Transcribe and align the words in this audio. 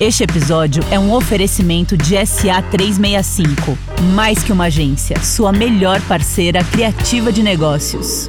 Este 0.00 0.22
episódio 0.22 0.80
é 0.92 0.98
um 0.98 1.12
oferecimento 1.12 1.96
de 1.96 2.14
SA 2.24 2.62
365, 2.62 3.76
mais 4.14 4.44
que 4.44 4.52
uma 4.52 4.66
agência, 4.66 5.18
sua 5.24 5.50
melhor 5.50 6.00
parceira 6.02 6.62
criativa 6.62 7.32
de 7.32 7.42
negócios. 7.42 8.28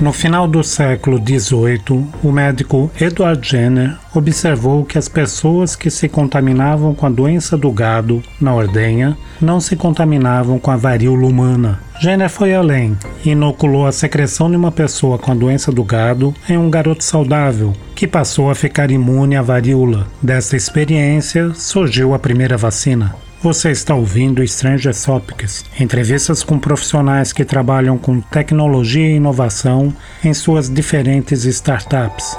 No 0.00 0.14
final 0.14 0.48
do 0.48 0.64
século 0.64 1.18
XVIII, 1.18 2.06
o 2.24 2.32
médico 2.32 2.90
Edward 2.98 3.46
Jenner 3.46 3.98
observou 4.14 4.82
que 4.82 4.96
as 4.96 5.10
pessoas 5.10 5.76
que 5.76 5.90
se 5.90 6.08
contaminavam 6.08 6.94
com 6.94 7.04
a 7.04 7.10
doença 7.10 7.54
do 7.54 7.70
gado 7.70 8.22
na 8.40 8.54
ordenha 8.54 9.14
não 9.38 9.60
se 9.60 9.76
contaminavam 9.76 10.58
com 10.58 10.70
a 10.70 10.76
varíola 10.76 11.26
humana. 11.26 11.80
Jenner 12.00 12.30
foi 12.30 12.54
além 12.54 12.96
e 13.22 13.32
inoculou 13.32 13.86
a 13.86 13.92
secreção 13.92 14.50
de 14.50 14.56
uma 14.56 14.72
pessoa 14.72 15.18
com 15.18 15.32
a 15.32 15.34
doença 15.34 15.70
do 15.70 15.84
gado 15.84 16.34
em 16.48 16.56
um 16.56 16.70
garoto 16.70 17.04
saudável, 17.04 17.74
que 17.94 18.06
passou 18.06 18.48
a 18.48 18.54
ficar 18.54 18.90
imune 18.90 19.36
à 19.36 19.42
varíola. 19.42 20.06
Dessa 20.22 20.56
experiência 20.56 21.52
surgiu 21.52 22.14
a 22.14 22.18
primeira 22.18 22.56
vacina. 22.56 23.14
Você 23.42 23.70
está 23.70 23.94
ouvindo 23.94 24.46
Stranger 24.46 24.94
Topics, 24.94 25.64
entrevistas 25.80 26.42
com 26.42 26.58
profissionais 26.58 27.32
que 27.32 27.42
trabalham 27.42 27.96
com 27.96 28.20
tecnologia 28.20 29.06
e 29.06 29.16
inovação 29.16 29.94
em 30.22 30.34
suas 30.34 30.68
diferentes 30.68 31.46
startups. 31.46 32.36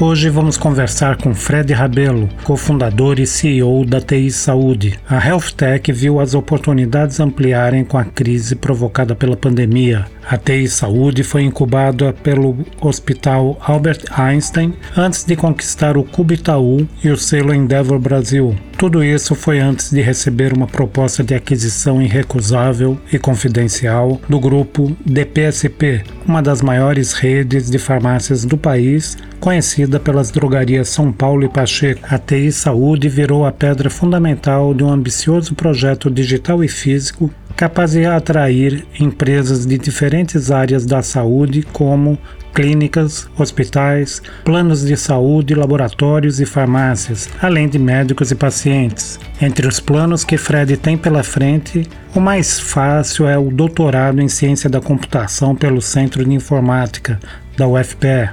Hoje 0.00 0.28
vamos 0.28 0.56
conversar 0.56 1.16
com 1.18 1.32
Fred 1.32 1.72
Rabelo, 1.72 2.28
cofundador 2.42 3.20
e 3.20 3.26
CEO 3.26 3.84
da 3.84 4.00
TI 4.00 4.28
Saúde. 4.28 4.98
A 5.08 5.24
Health 5.24 5.52
Tech 5.56 5.92
viu 5.92 6.18
as 6.18 6.34
oportunidades 6.34 7.20
ampliarem 7.20 7.84
com 7.84 7.96
a 7.96 8.04
crise 8.04 8.56
provocada 8.56 9.14
pela 9.14 9.36
pandemia. 9.36 10.06
A 10.28 10.36
TI 10.36 10.66
Saúde 10.66 11.22
foi 11.22 11.44
incubada 11.44 12.12
pelo 12.12 12.58
Hospital 12.80 13.56
Albert 13.60 14.02
Einstein 14.10 14.74
antes 14.96 15.22
de 15.24 15.36
conquistar 15.36 15.96
o 15.96 16.02
Cubitaú 16.02 16.88
e 17.02 17.10
o 17.10 17.16
selo 17.16 17.54
Endeavor 17.54 18.00
Brasil. 18.00 18.56
Tudo 18.76 19.04
isso 19.04 19.34
foi 19.34 19.60
antes 19.60 19.90
de 19.90 20.02
receber 20.02 20.52
uma 20.52 20.66
proposta 20.66 21.22
de 21.22 21.32
aquisição 21.32 22.02
irrecusável 22.02 22.98
e 23.12 23.18
confidencial 23.18 24.20
do 24.28 24.38
grupo 24.38 24.94
DPSP, 25.06 26.02
uma 26.26 26.42
das 26.42 26.60
maiores 26.60 27.12
redes 27.12 27.70
de 27.70 27.78
farmácias 27.78 28.44
do 28.44 28.58
país, 28.58 29.16
conhecida 29.38 30.00
pelas 30.00 30.30
drogarias 30.30 30.88
São 30.88 31.12
Paulo 31.12 31.44
e 31.44 31.48
Pacheco. 31.48 32.00
A 32.10 32.18
TI 32.18 32.50
Saúde 32.50 33.08
virou 33.08 33.46
a 33.46 33.52
pedra 33.52 33.88
fundamental 33.88 34.74
de 34.74 34.82
um 34.82 34.90
ambicioso 34.90 35.54
projeto 35.54 36.10
digital 36.10 36.62
e 36.62 36.68
físico 36.68 37.30
capaz 37.56 37.92
de 37.92 38.04
atrair 38.04 38.84
empresas 38.98 39.64
de 39.64 39.78
diferentes 39.78 40.50
áreas 40.50 40.84
da 40.84 41.02
saúde, 41.02 41.62
como 41.72 42.18
clínicas, 42.54 43.28
hospitais, 43.36 44.22
planos 44.44 44.82
de 44.82 44.96
saúde, 44.96 45.54
laboratórios 45.54 46.40
e 46.40 46.46
farmácias, 46.46 47.28
além 47.42 47.68
de 47.68 47.78
médicos 47.78 48.30
e 48.30 48.34
pacientes. 48.34 49.18
Entre 49.42 49.66
os 49.66 49.80
planos 49.80 50.24
que 50.24 50.38
Fred 50.38 50.76
tem 50.76 50.96
pela 50.96 51.24
frente, 51.24 51.86
o 52.14 52.20
mais 52.20 52.60
fácil 52.60 53.26
é 53.26 53.36
o 53.36 53.50
doutorado 53.50 54.22
em 54.22 54.28
ciência 54.28 54.70
da 54.70 54.80
computação 54.80 55.54
pelo 55.54 55.82
Centro 55.82 56.24
de 56.24 56.32
Informática 56.32 57.18
da 57.56 57.66
UFPE. 57.66 58.30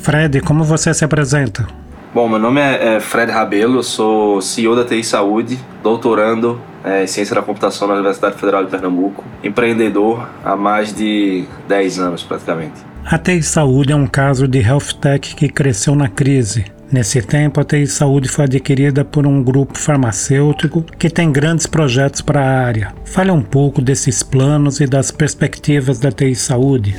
Fred, 0.00 0.40
como 0.40 0.64
você 0.64 0.94
se 0.94 1.04
apresenta? 1.04 1.81
Bom, 2.14 2.28
meu 2.28 2.38
nome 2.38 2.60
é 2.60 3.00
Fred 3.00 3.32
Rabelo, 3.32 3.82
sou 3.82 4.42
CEO 4.42 4.76
da 4.76 4.84
TI 4.84 5.02
Saúde, 5.02 5.58
doutorando 5.82 6.60
é, 6.84 7.06
Ciência 7.06 7.34
da 7.34 7.40
Computação 7.40 7.88
na 7.88 7.94
Universidade 7.94 8.36
Federal 8.36 8.62
de 8.62 8.70
Pernambuco, 8.70 9.24
empreendedor 9.42 10.28
há 10.44 10.54
mais 10.54 10.94
de 10.94 11.46
10 11.66 11.98
anos 11.98 12.22
praticamente. 12.22 12.74
A 13.06 13.16
TI 13.16 13.42
Saúde 13.42 13.94
é 13.94 13.96
um 13.96 14.06
caso 14.06 14.46
de 14.46 14.58
health 14.58 14.92
tech 15.00 15.34
que 15.34 15.48
cresceu 15.48 15.94
na 15.94 16.06
crise. 16.06 16.66
Nesse 16.92 17.22
tempo, 17.22 17.58
a 17.58 17.64
TI 17.64 17.86
Saúde 17.86 18.28
foi 18.28 18.44
adquirida 18.44 19.02
por 19.06 19.26
um 19.26 19.42
grupo 19.42 19.78
farmacêutico 19.78 20.84
que 20.98 21.08
tem 21.08 21.32
grandes 21.32 21.66
projetos 21.66 22.20
para 22.20 22.42
a 22.42 22.66
área. 22.66 22.94
Fale 23.06 23.30
um 23.30 23.40
pouco 23.40 23.80
desses 23.80 24.22
planos 24.22 24.80
e 24.80 24.86
das 24.86 25.10
perspectivas 25.10 25.98
da 25.98 26.12
TI 26.12 26.34
Saúde. 26.34 26.94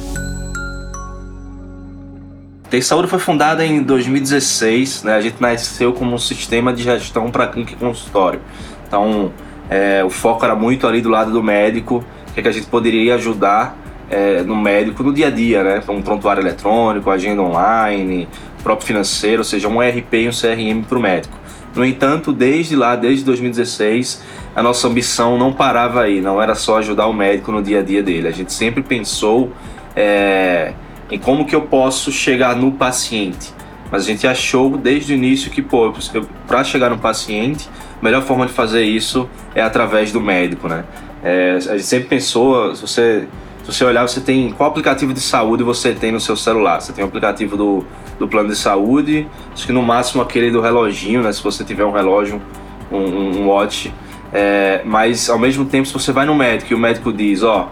Saúde 2.81 3.07
foi 3.07 3.19
fundada 3.19 3.65
em 3.65 3.83
2016, 3.83 5.03
né? 5.03 5.15
a 5.15 5.21
gente 5.21 5.39
nasceu 5.39 5.93
como 5.93 6.13
um 6.13 6.17
sistema 6.17 6.73
de 6.73 6.83
gestão 6.83 7.29
para 7.29 7.47
clínica 7.47 7.73
e 7.73 7.75
consultório. 7.75 8.41
Então, 8.87 9.31
é, 9.69 10.03
o 10.03 10.09
foco 10.09 10.43
era 10.43 10.55
muito 10.55 10.87
ali 10.87 11.01
do 11.01 11.09
lado 11.09 11.31
do 11.31 11.43
médico, 11.43 12.03
que, 12.33 12.39
é 12.39 12.43
que 12.43 12.49
a 12.49 12.51
gente 12.51 12.67
poderia 12.67 13.15
ajudar 13.15 13.77
é, 14.09 14.41
no 14.41 14.55
médico 14.55 15.03
no 15.03 15.13
dia 15.13 15.27
a 15.27 15.29
dia, 15.29 15.63
né? 15.63 15.83
Um 15.87 16.01
prontuário 16.01 16.41
eletrônico, 16.41 17.09
agenda 17.09 17.41
online, 17.41 18.27
próprio 18.63 18.87
financeiro, 18.87 19.39
ou 19.39 19.43
seja, 19.43 19.67
um 19.67 19.81
ERP 19.81 20.13
e 20.13 20.29
um 20.29 20.31
CRM 20.31 20.83
para 20.87 20.97
o 20.97 21.01
médico. 21.01 21.37
No 21.75 21.83
entanto, 21.83 22.31
desde 22.31 22.75
lá, 22.75 22.95
desde 22.95 23.25
2016, 23.25 24.23
a 24.55 24.61
nossa 24.61 24.87
ambição 24.87 25.37
não 25.37 25.51
parava 25.51 26.01
aí, 26.01 26.21
não 26.21 26.41
era 26.41 26.53
só 26.53 26.77
ajudar 26.77 27.07
o 27.07 27.13
médico 27.13 27.51
no 27.51 27.63
dia 27.63 27.79
a 27.79 27.83
dia 27.83 28.03
dele. 28.03 28.27
A 28.27 28.31
gente 28.31 28.53
sempre 28.53 28.83
pensou 28.83 29.51
é, 29.95 30.73
em 31.13 31.19
como 31.19 31.45
que 31.45 31.55
eu 31.55 31.61
posso 31.61 32.11
chegar 32.11 32.55
no 32.55 32.71
paciente. 32.71 33.53
Mas 33.91 34.01
a 34.01 34.05
gente 34.07 34.25
achou 34.25 34.75
desde 34.75 35.13
o 35.13 35.15
início 35.15 35.51
que, 35.51 35.61
pô, 35.61 35.93
para 36.47 36.63
chegar 36.63 36.89
no 36.89 36.97
paciente, 36.97 37.69
a 38.01 38.03
melhor 38.03 38.23
forma 38.23 38.47
de 38.47 38.51
fazer 38.51 38.83
isso 38.83 39.29
é 39.53 39.61
através 39.61 40.11
do 40.11 40.19
médico, 40.19 40.67
né? 40.67 40.83
É, 41.23 41.51
a 41.53 41.59
gente 41.59 41.83
sempre 41.83 42.09
pensou, 42.09 42.75
se 42.75 42.81
você, 42.81 43.27
se 43.63 43.71
você 43.71 43.85
olhar, 43.85 44.07
você 44.07 44.21
tem 44.21 44.51
qual 44.53 44.71
aplicativo 44.71 45.13
de 45.13 45.19
saúde 45.19 45.61
você 45.61 45.93
tem 45.93 46.11
no 46.11 46.19
seu 46.19 46.35
celular? 46.35 46.81
Você 46.81 46.91
tem 46.91 47.03
o 47.03 47.07
aplicativo 47.07 47.55
do, 47.55 47.85
do 48.17 48.27
plano 48.27 48.49
de 48.49 48.55
saúde, 48.55 49.27
acho 49.53 49.67
que 49.67 49.71
no 49.71 49.83
máximo 49.83 50.23
aquele 50.23 50.49
do 50.49 50.61
reloginho, 50.61 51.21
né? 51.21 51.31
Se 51.31 51.43
você 51.43 51.63
tiver 51.63 51.85
um 51.85 51.91
relógio, 51.91 52.41
um, 52.91 52.97
um 52.97 53.47
watch. 53.49 53.93
É, 54.33 54.81
mas 54.83 55.29
ao 55.29 55.37
mesmo 55.37 55.65
tempo, 55.65 55.87
se 55.87 55.93
você 55.93 56.11
vai 56.11 56.25
no 56.25 56.33
médico 56.33 56.73
e 56.73 56.75
o 56.75 56.79
médico 56.79 57.13
diz, 57.13 57.43
ó, 57.43 57.69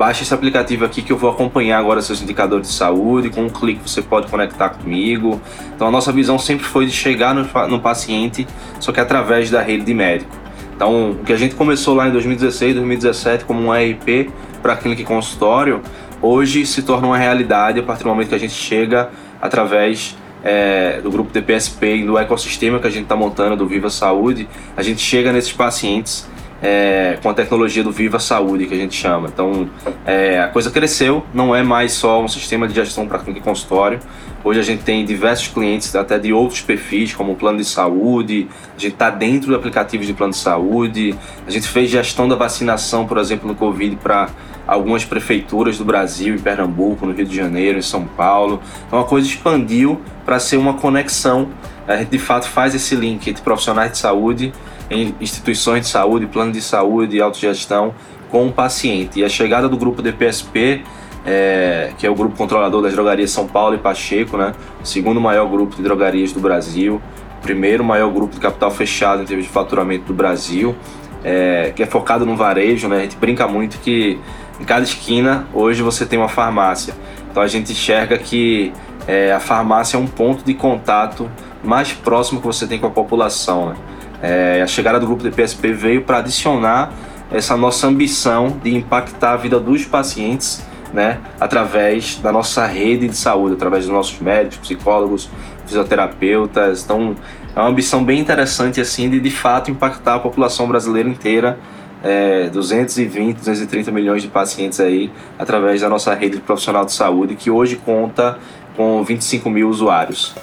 baixa 0.00 0.22
esse 0.22 0.32
aplicativo 0.32 0.86
aqui 0.86 1.02
que 1.02 1.12
eu 1.12 1.18
vou 1.18 1.28
acompanhar 1.28 1.78
agora 1.78 2.00
seus 2.00 2.22
indicadores 2.22 2.68
de 2.68 2.72
saúde. 2.72 3.28
Com 3.28 3.42
um 3.42 3.50
clique 3.50 3.86
você 3.86 4.00
pode 4.00 4.28
conectar 4.28 4.70
comigo. 4.70 5.38
Então 5.76 5.86
a 5.86 5.90
nossa 5.90 6.10
visão 6.10 6.38
sempre 6.38 6.64
foi 6.64 6.86
de 6.86 6.92
chegar 6.92 7.34
no, 7.34 7.46
no 7.68 7.78
paciente, 7.80 8.46
só 8.80 8.92
que 8.92 8.98
através 8.98 9.50
da 9.50 9.60
rede 9.60 9.84
de 9.84 9.92
médico. 9.92 10.34
Então 10.74 11.10
o 11.10 11.16
que 11.16 11.34
a 11.34 11.36
gente 11.36 11.54
começou 11.54 11.94
lá 11.94 12.08
em 12.08 12.12
2016, 12.12 12.76
2017 12.76 13.44
como 13.44 13.60
um 13.60 13.74
ERP 13.74 14.30
para 14.62 14.74
clínica 14.74 15.02
e 15.02 15.04
consultório, 15.04 15.82
hoje 16.22 16.64
se 16.64 16.80
torna 16.80 17.06
uma 17.06 17.18
realidade 17.18 17.78
a 17.78 17.82
partir 17.82 18.04
do 18.04 18.08
momento 18.08 18.30
que 18.30 18.34
a 18.34 18.38
gente 18.38 18.54
chega 18.54 19.10
através 19.38 20.16
é, 20.42 20.98
do 21.02 21.10
grupo 21.10 21.30
DPSP 21.30 21.96
e 21.96 22.06
do 22.06 22.16
ecossistema 22.16 22.78
que 22.78 22.86
a 22.86 22.90
gente 22.90 23.02
está 23.02 23.16
montando 23.16 23.54
do 23.54 23.66
Viva 23.66 23.90
Saúde, 23.90 24.48
a 24.74 24.82
gente 24.82 25.02
chega 25.02 25.30
nesses 25.30 25.52
pacientes 25.52 26.26
é, 26.62 27.18
com 27.22 27.28
a 27.28 27.34
tecnologia 27.34 27.82
do 27.82 27.90
Viva 27.90 28.18
Saúde, 28.18 28.66
que 28.66 28.74
a 28.74 28.76
gente 28.76 28.94
chama. 28.94 29.28
Então, 29.28 29.68
é, 30.04 30.40
a 30.40 30.48
coisa 30.48 30.70
cresceu, 30.70 31.24
não 31.32 31.54
é 31.54 31.62
mais 31.62 31.92
só 31.92 32.22
um 32.22 32.28
sistema 32.28 32.68
de 32.68 32.74
gestão 32.74 33.06
para 33.06 33.18
clínica 33.18 33.40
e 33.40 33.42
consultório. 33.42 33.98
Hoje 34.42 34.60
a 34.60 34.62
gente 34.62 34.82
tem 34.82 35.04
diversos 35.04 35.48
clientes, 35.48 35.94
até 35.94 36.18
de 36.18 36.32
outros 36.32 36.60
perfis, 36.60 37.14
como 37.14 37.32
o 37.32 37.36
plano 37.36 37.58
de 37.58 37.64
saúde, 37.64 38.48
a 38.76 38.80
gente 38.80 38.92
está 38.92 39.10
dentro 39.10 39.48
do 39.48 39.56
aplicativo 39.56 40.04
de 40.04 40.12
plano 40.14 40.32
de 40.32 40.38
saúde, 40.38 41.14
a 41.46 41.50
gente 41.50 41.68
fez 41.68 41.90
gestão 41.90 42.26
da 42.26 42.36
vacinação, 42.36 43.06
por 43.06 43.18
exemplo, 43.18 43.46
no 43.46 43.54
Covid, 43.54 43.96
para 43.96 44.30
algumas 44.66 45.04
prefeituras 45.04 45.76
do 45.78 45.84
Brasil, 45.84 46.34
em 46.34 46.38
Pernambuco, 46.38 47.04
no 47.04 47.12
Rio 47.12 47.26
de 47.26 47.34
Janeiro, 47.34 47.78
em 47.78 47.82
São 47.82 48.04
Paulo. 48.04 48.62
Então 48.86 48.98
a 48.98 49.04
coisa 49.04 49.26
expandiu 49.26 50.00
para 50.24 50.38
ser 50.38 50.56
uma 50.56 50.74
conexão. 50.74 51.48
A 51.88 51.96
gente 51.96 52.10
de 52.10 52.18
fato 52.18 52.48
faz 52.48 52.74
esse 52.74 52.94
link 52.94 53.28
entre 53.28 53.42
profissionais 53.42 53.92
de 53.92 53.98
saúde 53.98 54.52
em 54.90 55.14
instituições 55.20 55.82
de 55.82 55.88
saúde, 55.88 56.26
plano 56.26 56.52
de 56.52 56.60
saúde 56.60 57.16
e 57.16 57.20
autogestão 57.20 57.94
com 58.30 58.46
o 58.48 58.52
paciente. 58.52 59.20
E 59.20 59.24
a 59.24 59.28
chegada 59.28 59.68
do 59.68 59.76
grupo 59.76 60.02
DPSP, 60.02 60.82
é, 61.24 61.92
que 61.96 62.06
é 62.06 62.10
o 62.10 62.14
grupo 62.14 62.36
controlador 62.36 62.82
das 62.82 62.92
drogarias 62.92 63.30
São 63.30 63.46
Paulo 63.46 63.74
e 63.74 63.78
Pacheco, 63.78 64.36
né, 64.36 64.52
o 64.82 64.86
segundo 64.86 65.20
maior 65.20 65.48
grupo 65.48 65.76
de 65.76 65.82
drogarias 65.82 66.32
do 66.32 66.40
Brasil, 66.40 67.00
primeiro 67.42 67.84
maior 67.84 68.10
grupo 68.10 68.34
de 68.34 68.40
capital 68.40 68.70
fechado 68.70 69.22
em 69.22 69.24
termos 69.24 69.46
de 69.46 69.52
faturamento 69.52 70.04
do 70.04 70.14
Brasil, 70.14 70.74
é, 71.22 71.72
que 71.74 71.82
é 71.82 71.86
focado 71.86 72.26
no 72.26 72.36
varejo. 72.36 72.88
Né, 72.88 72.98
a 72.98 73.02
gente 73.02 73.16
brinca 73.16 73.46
muito 73.46 73.78
que 73.78 74.18
em 74.60 74.64
cada 74.64 74.82
esquina 74.82 75.46
hoje 75.54 75.82
você 75.82 76.04
tem 76.04 76.18
uma 76.18 76.28
farmácia. 76.28 76.94
Então 77.30 77.42
a 77.42 77.46
gente 77.46 77.72
enxerga 77.72 78.18
que 78.18 78.72
é, 79.06 79.32
a 79.32 79.40
farmácia 79.40 79.96
é 79.96 80.00
um 80.00 80.06
ponto 80.06 80.44
de 80.44 80.54
contato 80.54 81.30
mais 81.62 81.92
próximo 81.92 82.40
que 82.40 82.46
você 82.46 82.66
tem 82.66 82.78
com 82.78 82.86
a 82.86 82.90
população. 82.90 83.70
Né? 83.70 83.76
É, 84.22 84.60
a 84.62 84.66
chegada 84.66 85.00
do 85.00 85.06
grupo 85.06 85.22
de 85.22 85.30
PSP 85.30 85.72
veio 85.72 86.02
para 86.02 86.18
adicionar 86.18 86.92
essa 87.30 87.56
nossa 87.56 87.86
ambição 87.86 88.58
de 88.62 88.74
impactar 88.74 89.32
a 89.32 89.36
vida 89.36 89.58
dos 89.58 89.84
pacientes 89.84 90.62
né, 90.92 91.20
através 91.38 92.16
da 92.16 92.32
nossa 92.32 92.66
rede 92.66 93.08
de 93.08 93.16
saúde, 93.16 93.54
através 93.54 93.84
dos 93.84 93.92
nossos 93.92 94.18
médicos, 94.18 94.58
psicólogos, 94.58 95.30
fisioterapeutas. 95.64 96.84
Então, 96.84 97.14
é 97.54 97.60
uma 97.60 97.68
ambição 97.68 98.04
bem 98.04 98.18
interessante 98.18 98.80
assim 98.80 99.08
de 99.08 99.20
de 99.20 99.30
fato 99.30 99.70
impactar 99.70 100.16
a 100.16 100.18
população 100.18 100.66
brasileira 100.66 101.08
inteira 101.08 101.58
é, 102.02 102.48
220, 102.48 103.36
230 103.36 103.90
milhões 103.90 104.22
de 104.22 104.28
pacientes 104.28 104.80
aí 104.80 105.10
através 105.38 105.80
da 105.80 105.88
nossa 105.88 106.14
rede 106.14 106.38
profissional 106.40 106.84
de 106.84 106.92
saúde, 106.92 107.34
que 107.36 107.50
hoje 107.50 107.76
conta 107.76 108.38
com 108.76 109.02
25 109.04 109.50
mil 109.50 109.68
usuários. 109.68 110.34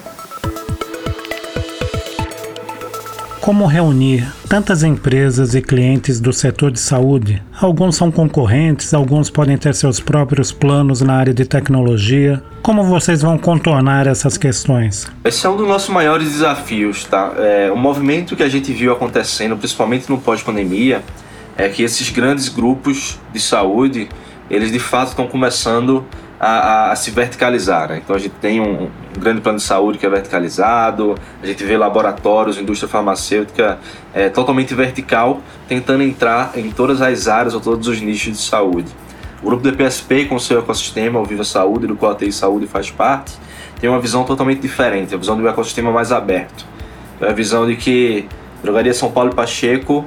Como 3.47 3.65
reunir 3.65 4.29
tantas 4.49 4.83
empresas 4.83 5.55
e 5.55 5.61
clientes 5.61 6.19
do 6.19 6.33
setor 6.33 6.69
de 6.69 6.81
saúde? 6.81 7.41
Alguns 7.57 7.95
são 7.95 8.11
concorrentes, 8.11 8.93
alguns 8.93 9.29
podem 9.29 9.57
ter 9.57 9.73
seus 9.73 10.01
próprios 10.01 10.51
planos 10.51 10.99
na 10.99 11.13
área 11.13 11.33
de 11.33 11.45
tecnologia. 11.45 12.43
Como 12.61 12.83
vocês 12.83 13.21
vão 13.21 13.37
contornar 13.37 14.05
essas 14.05 14.37
questões? 14.37 15.07
Esse 15.23 15.45
é 15.45 15.49
um 15.49 15.55
dos 15.55 15.65
nossos 15.65 15.87
maiores 15.87 16.29
desafios, 16.29 17.05
tá? 17.05 17.35
É, 17.37 17.71
o 17.71 17.77
movimento 17.77 18.35
que 18.35 18.43
a 18.43 18.49
gente 18.49 18.73
viu 18.73 18.91
acontecendo, 18.91 19.55
principalmente 19.55 20.09
no 20.09 20.17
pós-pandemia, 20.17 21.01
é 21.55 21.69
que 21.69 21.83
esses 21.83 22.09
grandes 22.09 22.49
grupos 22.49 23.17
de 23.31 23.39
saúde, 23.39 24.09
eles 24.51 24.73
de 24.73 24.79
fato 24.79 25.11
estão 25.11 25.25
começando 25.25 26.03
a, 26.37 26.49
a, 26.49 26.91
a 26.91 26.95
se 26.97 27.11
verticalizar. 27.11 27.87
Né? 27.87 28.01
Então 28.03 28.13
a 28.13 28.19
gente 28.19 28.35
tem 28.41 28.59
um, 28.59 28.89
grande 29.17 29.41
plano 29.41 29.57
de 29.57 29.63
saúde 29.63 29.97
que 29.97 30.05
é 30.05 30.09
verticalizado, 30.09 31.15
a 31.41 31.45
gente 31.45 31.63
vê 31.63 31.77
laboratórios, 31.77 32.57
indústria 32.57 32.89
farmacêutica 32.89 33.79
é, 34.13 34.29
totalmente 34.29 34.73
vertical, 34.73 35.41
tentando 35.67 36.03
entrar 36.03 36.51
em 36.55 36.71
todas 36.71 37.01
as 37.01 37.27
áreas 37.27 37.53
ou 37.53 37.59
todos 37.59 37.87
os 37.87 38.01
nichos 38.01 38.33
de 38.33 38.41
saúde. 38.43 38.91
O 39.41 39.45
grupo 39.45 39.63
DPSP, 39.63 40.25
com 40.25 40.39
seu 40.39 40.59
ecossistema, 40.59 41.19
o 41.19 41.23
Viva 41.23 41.43
Saúde, 41.43 41.85
do 41.85 41.95
qual 41.95 42.11
a 42.11 42.15
TI 42.15 42.31
Saúde 42.31 42.65
faz 42.65 42.89
parte, 42.89 43.33
tem 43.79 43.89
uma 43.89 43.99
visão 43.99 44.23
totalmente 44.23 44.59
diferente, 44.59 45.13
a 45.13 45.17
visão 45.17 45.35
de 45.35 45.43
um 45.43 45.47
ecossistema 45.47 45.91
mais 45.91 46.11
aberto. 46.11 46.65
É 47.21 47.29
a 47.29 47.33
visão 47.33 47.67
de 47.67 47.75
que 47.75 48.27
Drogaria 48.63 48.93
São 48.93 49.11
Paulo 49.11 49.31
e 49.31 49.35
Pacheco 49.35 50.03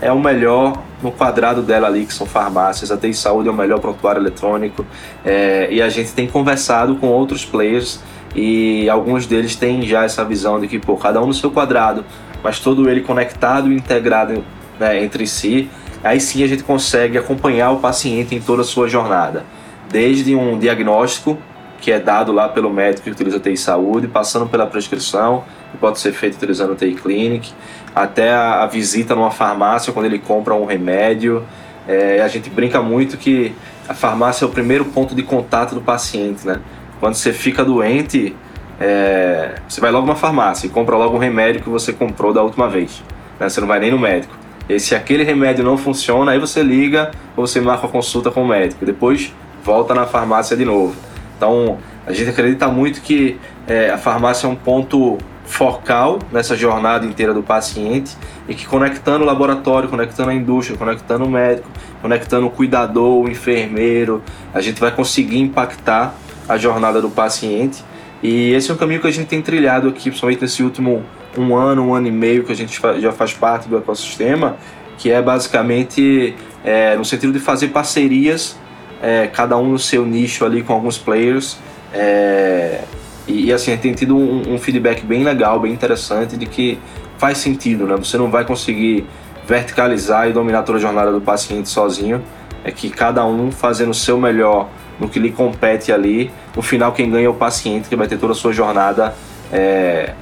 é 0.00 0.12
o 0.12 0.20
melhor 0.20 0.80
no 1.02 1.10
quadrado 1.10 1.62
dela 1.62 1.88
ali, 1.88 2.06
que 2.06 2.14
são 2.14 2.26
farmácias. 2.26 2.90
A 2.90 2.96
TI 2.96 3.14
Saúde 3.14 3.48
é 3.48 3.52
o 3.52 3.54
melhor 3.54 3.80
prontuário 3.80 4.20
eletrônico. 4.20 4.86
É, 5.24 5.68
e 5.70 5.82
a 5.82 5.88
gente 5.88 6.12
tem 6.12 6.28
conversado 6.28 6.96
com 6.96 7.08
outros 7.08 7.44
players 7.44 8.00
e 8.34 8.88
alguns 8.88 9.26
deles 9.26 9.56
têm 9.56 9.82
já 9.86 10.04
essa 10.04 10.24
visão 10.24 10.60
de 10.60 10.68
que, 10.68 10.78
pô, 10.78 10.96
cada 10.96 11.20
um 11.22 11.26
no 11.26 11.34
seu 11.34 11.50
quadrado, 11.50 12.04
mas 12.42 12.60
todo 12.60 12.88
ele 12.88 13.00
conectado 13.00 13.72
e 13.72 13.76
integrado 13.76 14.44
né, 14.78 15.02
entre 15.02 15.26
si. 15.26 15.68
Aí 16.02 16.20
sim 16.20 16.44
a 16.44 16.46
gente 16.46 16.62
consegue 16.62 17.18
acompanhar 17.18 17.70
o 17.72 17.78
paciente 17.78 18.34
em 18.34 18.40
toda 18.40 18.62
a 18.62 18.64
sua 18.64 18.88
jornada. 18.88 19.44
Desde 19.90 20.34
um 20.34 20.58
diagnóstico, 20.58 21.38
que 21.80 21.90
é 21.90 21.98
dado 21.98 22.32
lá 22.32 22.48
pelo 22.48 22.70
médico 22.70 23.04
que 23.04 23.10
utiliza 23.10 23.38
a 23.38 23.40
TI 23.40 23.56
Saúde, 23.56 24.06
passando 24.06 24.46
pela 24.46 24.66
prescrição, 24.66 25.44
que 25.70 25.78
pode 25.78 25.98
ser 25.98 26.12
feito 26.12 26.36
utilizando 26.36 26.72
o 26.72 26.74
TI 26.74 26.94
Clinic, 26.94 27.52
até 27.94 28.32
a, 28.32 28.62
a, 28.62 28.66
visita 28.66 29.14
numa 29.14 29.30
farmácia 29.30 29.92
quando 29.92 30.06
ele 30.06 30.18
compra 30.18 30.54
um 30.54 30.64
remédio. 30.64 31.44
É, 31.86 32.20
a 32.20 32.28
gente 32.28 32.50
brinca 32.50 32.82
muito 32.82 33.16
que 33.16 33.54
a 33.88 33.94
farmácia 33.94 34.44
é 34.44 34.48
o 34.48 34.50
primeiro 34.50 34.84
ponto 34.84 35.14
de 35.14 35.22
contato 35.22 35.74
do 35.74 35.80
paciente, 35.80 36.46
né? 36.46 36.60
Quando 37.00 37.14
você 37.14 37.32
fica 37.32 37.64
doente, 37.64 38.34
é, 38.80 39.56
você 39.68 39.80
vai 39.80 39.90
logo 39.90 40.06
na 40.06 40.14
farmácia 40.14 40.66
e 40.66 40.70
compra 40.70 40.96
logo 40.96 41.16
um 41.16 41.20
remédio 41.20 41.62
que 41.62 41.68
você 41.68 41.92
comprou 41.92 42.32
da 42.32 42.42
última 42.42 42.68
vez. 42.68 43.02
Né? 43.38 43.48
Você 43.48 43.60
não 43.60 43.68
vai 43.68 43.80
nem 43.80 43.90
no 43.90 43.98
médico. 43.98 44.34
E 44.68 44.78
se 44.78 44.94
aquele 44.94 45.24
remédio 45.24 45.64
não 45.64 45.78
funciona, 45.78 46.32
aí 46.32 46.38
você 46.38 46.62
liga 46.62 47.10
ou 47.36 47.46
você 47.46 47.60
marca 47.60 47.86
a 47.86 47.90
consulta 47.90 48.30
com 48.30 48.42
o 48.42 48.48
médico. 48.48 48.84
Depois 48.84 49.32
volta 49.64 49.94
na 49.94 50.06
farmácia 50.06 50.56
de 50.56 50.64
novo. 50.64 50.94
Então, 51.36 51.78
a 52.06 52.12
gente 52.12 52.30
acredita 52.30 52.68
muito 52.68 53.00
que 53.00 53.38
é, 53.66 53.90
a 53.90 53.98
farmácia 53.98 54.46
é 54.46 54.50
um 54.50 54.56
ponto 54.56 55.18
focal 55.44 56.18
nessa 56.30 56.54
jornada 56.54 57.06
inteira 57.06 57.32
do 57.32 57.42
paciente 57.42 58.14
e 58.46 58.54
que 58.54 58.66
conectando 58.66 59.24
o 59.24 59.26
laboratório, 59.26 59.88
conectando 59.88 60.30
a 60.30 60.34
indústria, 60.34 60.76
conectando 60.76 61.24
o 61.24 61.30
médico, 61.30 61.68
conectando 62.02 62.46
o 62.46 62.50
cuidador, 62.50 63.24
o 63.24 63.28
enfermeiro, 63.28 64.22
a 64.52 64.60
gente 64.60 64.78
vai 64.78 64.90
conseguir 64.90 65.38
impactar 65.38 66.14
a 66.48 66.56
jornada 66.56 67.00
do 67.00 67.10
paciente. 67.10 67.84
E 68.22 68.52
esse 68.52 68.70
é 68.70 68.74
um 68.74 68.76
caminho 68.76 69.00
que 69.00 69.06
a 69.06 69.10
gente 69.10 69.26
tem 69.28 69.40
trilhado 69.40 69.88
aqui, 69.88 70.04
principalmente 70.04 70.42
nesse 70.42 70.62
último 70.62 71.04
um 71.36 71.54
ano, 71.54 71.86
um 71.86 71.94
ano 71.94 72.08
e 72.08 72.10
meio 72.10 72.44
que 72.44 72.50
a 72.50 72.56
gente 72.56 72.80
já 72.98 73.12
faz 73.12 73.32
parte 73.32 73.68
do 73.68 73.76
ecossistema, 73.76 74.56
que 74.96 75.10
é 75.10 75.22
basicamente 75.22 76.34
é, 76.64 76.96
no 76.96 77.04
sentido 77.04 77.32
de 77.32 77.38
fazer 77.38 77.68
parcerias, 77.68 78.58
é, 79.00 79.28
cada 79.28 79.56
um 79.56 79.70
no 79.70 79.78
seu 79.78 80.04
nicho 80.04 80.44
ali 80.44 80.62
com 80.62 80.72
alguns 80.72 80.98
players, 80.98 81.56
é, 81.92 82.82
e, 83.28 83.46
e 83.46 83.52
assim, 83.52 83.76
tem 83.76 83.92
tido 83.92 84.16
um, 84.16 84.54
um, 84.54 84.58
feedback 84.58 85.04
bem 85.04 85.22
legal, 85.22 85.60
bem 85.60 85.72
interessante 85.72 86.36
de 86.36 86.46
que 86.46 86.78
faz 87.18 87.38
sentido, 87.38 87.86
né? 87.86 87.96
Você 87.96 88.16
não 88.16 88.30
vai 88.30 88.44
conseguir 88.44 89.06
verticalizar 89.46 90.28
e 90.28 90.32
dominar 90.32 90.62
toda 90.62 90.78
a 90.78 90.80
jornada 90.80 91.12
do 91.12 91.20
paciente 91.20 91.68
sozinho. 91.68 92.22
É 92.64 92.72
que 92.72 92.90
cada 92.90 93.24
um 93.24 93.52
fazendo 93.52 93.90
o 93.90 93.94
seu 93.94 94.18
melhor 94.18 94.68
no 94.98 95.08
que 95.08 95.18
lhe 95.18 95.30
compete 95.30 95.92
ali. 95.92 96.30
No 96.54 96.62
final, 96.62 96.92
quem 96.92 97.10
ganha 97.10 97.26
é 97.26 97.28
o 97.28 97.34
paciente, 97.34 97.88
que 97.88 97.96
vai 97.96 98.06
ter 98.08 98.18
toda 98.18 98.32
a 98.32 98.36
sua 98.36 98.52
jornada 98.52 99.14
é, 99.52 100.12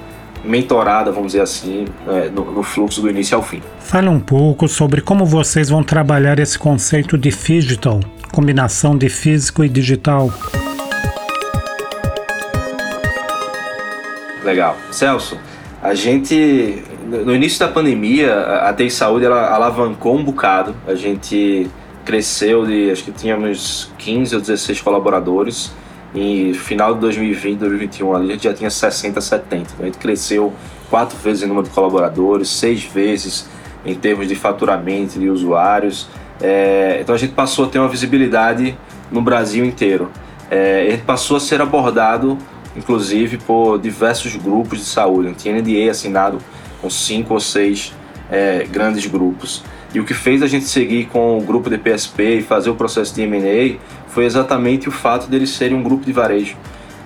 mentorada, 0.45 1.11
vamos 1.11 1.33
dizer 1.33 1.43
assim, 1.43 1.87
é, 2.09 2.29
no, 2.29 2.45
no, 2.53 2.63
fluxo 2.63 3.01
do 3.01 3.11
início 3.11 3.37
ao 3.37 3.43
fim. 3.43 3.63
Fale 3.81 4.09
um 4.09 4.21
pouco 4.21 4.69
sobre 4.69 5.01
como 5.01 5.27
vocês 5.27 5.69
vão 5.69 5.83
trabalhar 5.83 6.39
esse 6.39 6.59
conceito 6.59 7.19
de 7.19 7.31
digital, 7.31 8.01
combinação 8.33 8.97
de 8.97 9.09
físico 9.09 9.65
e 9.65 9.69
digital. 9.69 10.33
Legal. 14.45 14.77
Celso, 14.93 15.37
a 15.83 15.95
gente, 15.95 16.83
no 17.05 17.35
início 17.35 17.59
da 17.59 17.69
pandemia, 17.69 18.41
a 18.63 18.73
TI 18.73 18.91
Saúde 18.91 19.25
ela 19.25 19.53
alavancou 19.53 20.17
um 20.17 20.23
bocado. 20.23 20.75
A 20.87 20.95
gente 20.95 21.69
cresceu 22.07 22.65
de, 22.65 22.91
acho 22.91 23.05
que 23.05 23.13
tínhamos 23.13 23.91
15 23.99 24.37
ou 24.37 24.41
16 24.41 24.81
colaboradores. 24.81 25.73
E 26.15 26.55
final 26.55 26.95
de 26.95 27.01
2020, 27.01 27.59
2021 27.59 28.15
ali, 28.15 28.29
a 28.29 28.33
gente 28.33 28.45
já 28.45 28.55
tinha 28.55 28.71
60, 28.71 29.21
70. 29.21 29.57
Então 29.57 29.75
a 29.81 29.85
gente 29.85 29.99
cresceu 29.99 30.53
quatro 30.89 31.19
vezes 31.19 31.43
em 31.43 31.47
número 31.47 31.67
de 31.67 31.75
colaboradores, 31.75 32.49
seis 32.49 32.83
vezes 32.85 33.47
em 33.85 33.95
termos 33.95 34.27
de 34.27 34.35
faturamento 34.35 35.19
de 35.19 35.29
usuários. 35.29 36.09
É, 36.41 36.99
então 37.03 37.15
a 37.15 37.19
gente 37.19 37.35
passou 37.35 37.67
a 37.67 37.69
ter 37.69 37.79
uma 37.79 37.89
visibilidade 37.89 38.79
no 39.11 39.21
Brasil 39.21 39.65
inteiro. 39.65 40.11
É, 40.51 40.87
a 40.89 40.91
gente 40.93 41.03
passou 41.03 41.37
a 41.37 41.41
ser 41.41 41.61
abordado 41.61 42.39
inclusive 42.77 43.39
por 43.39 43.79
diversos 43.79 44.37
grupos 44.37 44.79
de 44.79 44.85
saúde. 44.85 45.35
tinha 45.35 45.55
NDA 45.61 45.91
assinado 45.91 46.39
com 46.81 46.91
cinco 46.91 47.35
ou 47.35 47.41
seis 47.41 47.93
é, 48.31 48.67
grandes 48.71 49.07
grupos. 49.07 49.65
E 49.97 49.99
o 49.99 50.05
que 50.05 50.13
fez 50.13 50.43
a 50.43 50.47
gente 50.47 50.67
seguir 50.67 51.07
com 51.07 51.39
o 51.39 51.41
grupo 51.41 51.71
de 51.71 51.79
PSP 51.79 52.41
e 52.41 52.43
fazer 52.43 52.69
o 52.69 52.75
processo 52.75 53.15
de 53.15 53.23
M&A 53.23 53.79
foi 54.09 54.27
exatamente 54.27 54.91
o 54.91 54.93
fato 54.93 55.27
deles 55.27 55.49
serem 55.49 55.75
um 55.75 55.83
grupo 55.83 56.05
de 56.05 56.13
varejo, 56.13 56.55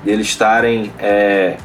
deles 0.05 0.27
estarem 0.27 0.91
é, 0.99 1.57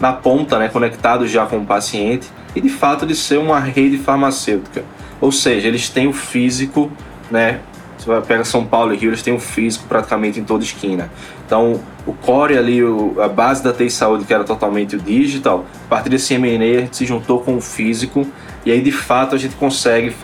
na 0.00 0.14
ponta, 0.14 0.58
né, 0.58 0.70
conectados 0.70 1.30
já 1.30 1.44
com 1.44 1.58
o 1.58 1.66
paciente 1.66 2.28
e 2.56 2.62
de 2.62 2.70
fato 2.70 3.04
de 3.04 3.14
ser 3.14 3.36
uma 3.36 3.60
rede 3.60 3.98
farmacêutica. 3.98 4.82
Ou 5.20 5.30
seja, 5.30 5.68
eles 5.68 5.90
têm 5.90 6.08
o 6.08 6.14
físico, 6.14 6.90
né, 7.30 7.60
você 7.98 8.06
vai 8.06 8.22
pegar 8.22 8.44
São 8.44 8.64
Paulo 8.64 8.94
e 8.94 8.96
Rio, 8.96 9.10
eles 9.10 9.22
têm 9.22 9.34
um 9.34 9.38
físico 9.38 9.84
praticamente 9.86 10.40
em 10.40 10.44
toda 10.44 10.64
esquina. 10.64 11.10
Então, 11.44 11.78
o 12.06 12.14
core 12.14 12.56
ali, 12.56 12.82
o, 12.82 13.20
a 13.20 13.28
base 13.28 13.62
da 13.62 13.70
TI 13.70 13.90
Saúde, 13.90 14.24
que 14.24 14.32
era 14.32 14.44
totalmente 14.44 14.96
o 14.96 14.98
digital, 14.98 15.66
a 15.84 15.88
partir 15.90 16.08
desse 16.08 16.32
M&A 16.32 16.88
se 16.90 17.04
juntou 17.04 17.40
com 17.40 17.56
o 17.56 17.60
físico 17.60 18.26
e 18.70 18.74
aí 18.74 18.80
de 18.80 18.92
fato 18.92 19.34
a 19.34 19.38
gente 19.38 19.56
consegue 19.56 20.14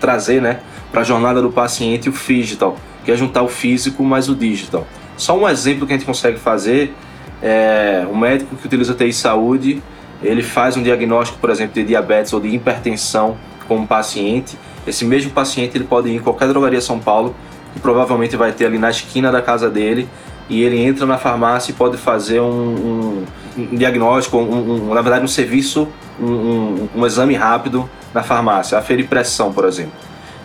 trazer 0.00 0.40
né, 0.40 0.60
para 0.90 1.00
a 1.00 1.04
jornada 1.04 1.42
do 1.42 1.50
paciente 1.50 2.08
o 2.08 2.12
digital, 2.12 2.76
que 3.04 3.10
é 3.10 3.16
juntar 3.16 3.42
o 3.42 3.48
físico 3.48 4.02
mais 4.02 4.28
o 4.28 4.34
digital. 4.34 4.86
Só 5.16 5.36
um 5.36 5.48
exemplo 5.48 5.86
que 5.86 5.92
a 5.92 5.96
gente 5.96 6.06
consegue 6.06 6.38
fazer 6.38 6.94
é 7.42 8.06
o 8.10 8.16
médico 8.16 8.56
que 8.56 8.66
utiliza 8.66 8.94
TI 8.94 9.12
Saúde, 9.12 9.82
ele 10.22 10.42
faz 10.42 10.76
um 10.76 10.82
diagnóstico, 10.82 11.38
por 11.38 11.50
exemplo, 11.50 11.74
de 11.74 11.84
diabetes 11.84 12.32
ou 12.32 12.40
de 12.40 12.48
hipertensão 12.48 13.36
com 13.68 13.76
um 13.76 13.86
paciente 13.86 14.56
esse 14.88 15.04
mesmo 15.04 15.30
paciente 15.30 15.76
ele 15.76 15.84
pode 15.84 16.08
ir 16.08 16.16
em 16.16 16.18
qualquer 16.18 16.48
drogaria 16.48 16.80
São 16.80 16.98
Paulo, 16.98 17.34
que 17.74 17.80
provavelmente 17.80 18.36
vai 18.36 18.52
ter 18.52 18.64
ali 18.64 18.78
na 18.78 18.88
esquina 18.88 19.30
da 19.30 19.42
casa 19.42 19.68
dele, 19.68 20.08
e 20.48 20.62
ele 20.62 20.80
entra 20.80 21.04
na 21.04 21.18
farmácia 21.18 21.72
e 21.72 21.74
pode 21.74 21.98
fazer 21.98 22.40
um, 22.40 22.46
um, 22.46 23.24
um 23.58 23.76
diagnóstico, 23.76 24.38
um, 24.38 24.94
na 24.94 25.02
verdade 25.02 25.24
um 25.24 25.28
serviço, 25.28 25.88
um, 26.20 27.06
exame 27.06 27.34
rápido 27.34 27.88
na 28.12 28.22
farmácia, 28.22 28.78
aferir 28.78 29.08
pressão, 29.08 29.52
por 29.52 29.64
exemplo. 29.64 29.92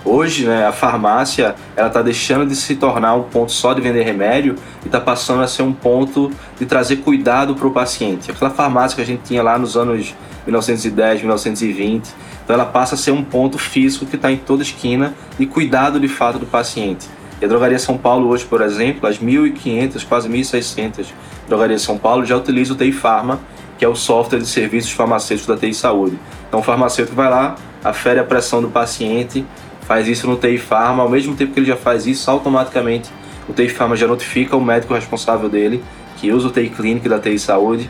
Hoje, 0.05 0.45
né, 0.45 0.67
a 0.67 0.73
farmácia 0.73 1.55
ela 1.77 1.87
está 1.87 2.01
deixando 2.01 2.45
de 2.45 2.55
se 2.55 2.75
tornar 2.75 3.15
um 3.15 3.23
ponto 3.23 3.53
só 3.53 3.73
de 3.73 3.79
vender 3.79 4.03
remédio 4.03 4.55
e 4.83 4.87
está 4.87 4.99
passando 4.99 5.41
a 5.41 5.47
ser 5.47 5.63
um 5.63 5.71
ponto 5.71 6.29
de 6.59 6.65
trazer 6.65 6.97
cuidado 6.97 7.55
para 7.55 7.67
o 7.67 7.71
paciente. 7.71 8.29
Aquela 8.29 8.51
farmácia 8.51 8.97
que 8.97 9.01
a 9.01 9.05
gente 9.05 9.21
tinha 9.23 9.41
lá 9.41 9.57
nos 9.57 9.77
anos 9.77 10.13
1910, 10.45 11.21
1920, 11.21 12.13
então 12.43 12.53
ela 12.53 12.65
passa 12.65 12.95
a 12.95 12.97
ser 12.97 13.11
um 13.11 13.23
ponto 13.23 13.57
físico 13.57 14.05
que 14.05 14.17
está 14.17 14.29
em 14.29 14.35
toda 14.35 14.61
esquina 14.61 15.13
de 15.39 15.45
cuidado 15.45 15.97
de 15.97 16.09
fato 16.09 16.37
do 16.37 16.45
paciente. 16.45 17.07
E 17.41 17.45
a 17.45 17.47
Drogaria 17.47 17.79
São 17.79 17.97
Paulo 17.97 18.27
hoje, 18.27 18.43
por 18.43 18.61
exemplo, 18.61 19.07
as 19.07 19.19
1.500, 19.19 20.05
quase 20.05 20.27
1.600 20.27 21.07
Drogarias 21.47 21.81
São 21.81 21.97
Paulo 21.97 22.25
já 22.25 22.37
utilizam 22.37 22.75
o 22.75 22.79
TI 22.79 22.91
Pharma 22.91 23.39
que 23.77 23.85
é 23.85 23.87
o 23.87 23.95
software 23.95 24.39
de 24.39 24.47
serviços 24.47 24.91
farmacêuticos 24.91 25.53
da 25.53 25.59
TI 25.59 25.73
Saúde. 25.73 26.17
Então 26.47 26.59
o 26.59 26.63
farmacêutico 26.63 27.15
vai 27.15 27.29
lá, 27.29 27.55
afere 27.83 28.19
a 28.19 28.23
pressão 28.23 28.61
do 28.61 28.69
paciente, 28.69 29.45
faz 29.81 30.07
isso 30.07 30.27
no 30.27 30.35
TI 30.37 30.57
Pharma, 30.57 31.03
ao 31.03 31.09
mesmo 31.09 31.35
tempo 31.35 31.53
que 31.53 31.59
ele 31.59 31.67
já 31.67 31.75
faz 31.75 32.05
isso, 32.05 32.29
automaticamente 32.29 33.09
o 33.47 33.53
TI 33.53 33.69
Pharma 33.69 33.95
já 33.95 34.07
notifica 34.07 34.55
o 34.55 34.61
médico 34.61 34.93
responsável 34.93 35.49
dele, 35.49 35.83
que 36.17 36.31
usa 36.31 36.47
o 36.47 36.51
TI 36.51 36.69
Clinic 36.69 37.09
da 37.09 37.19
TI 37.19 37.37
Saúde, 37.37 37.89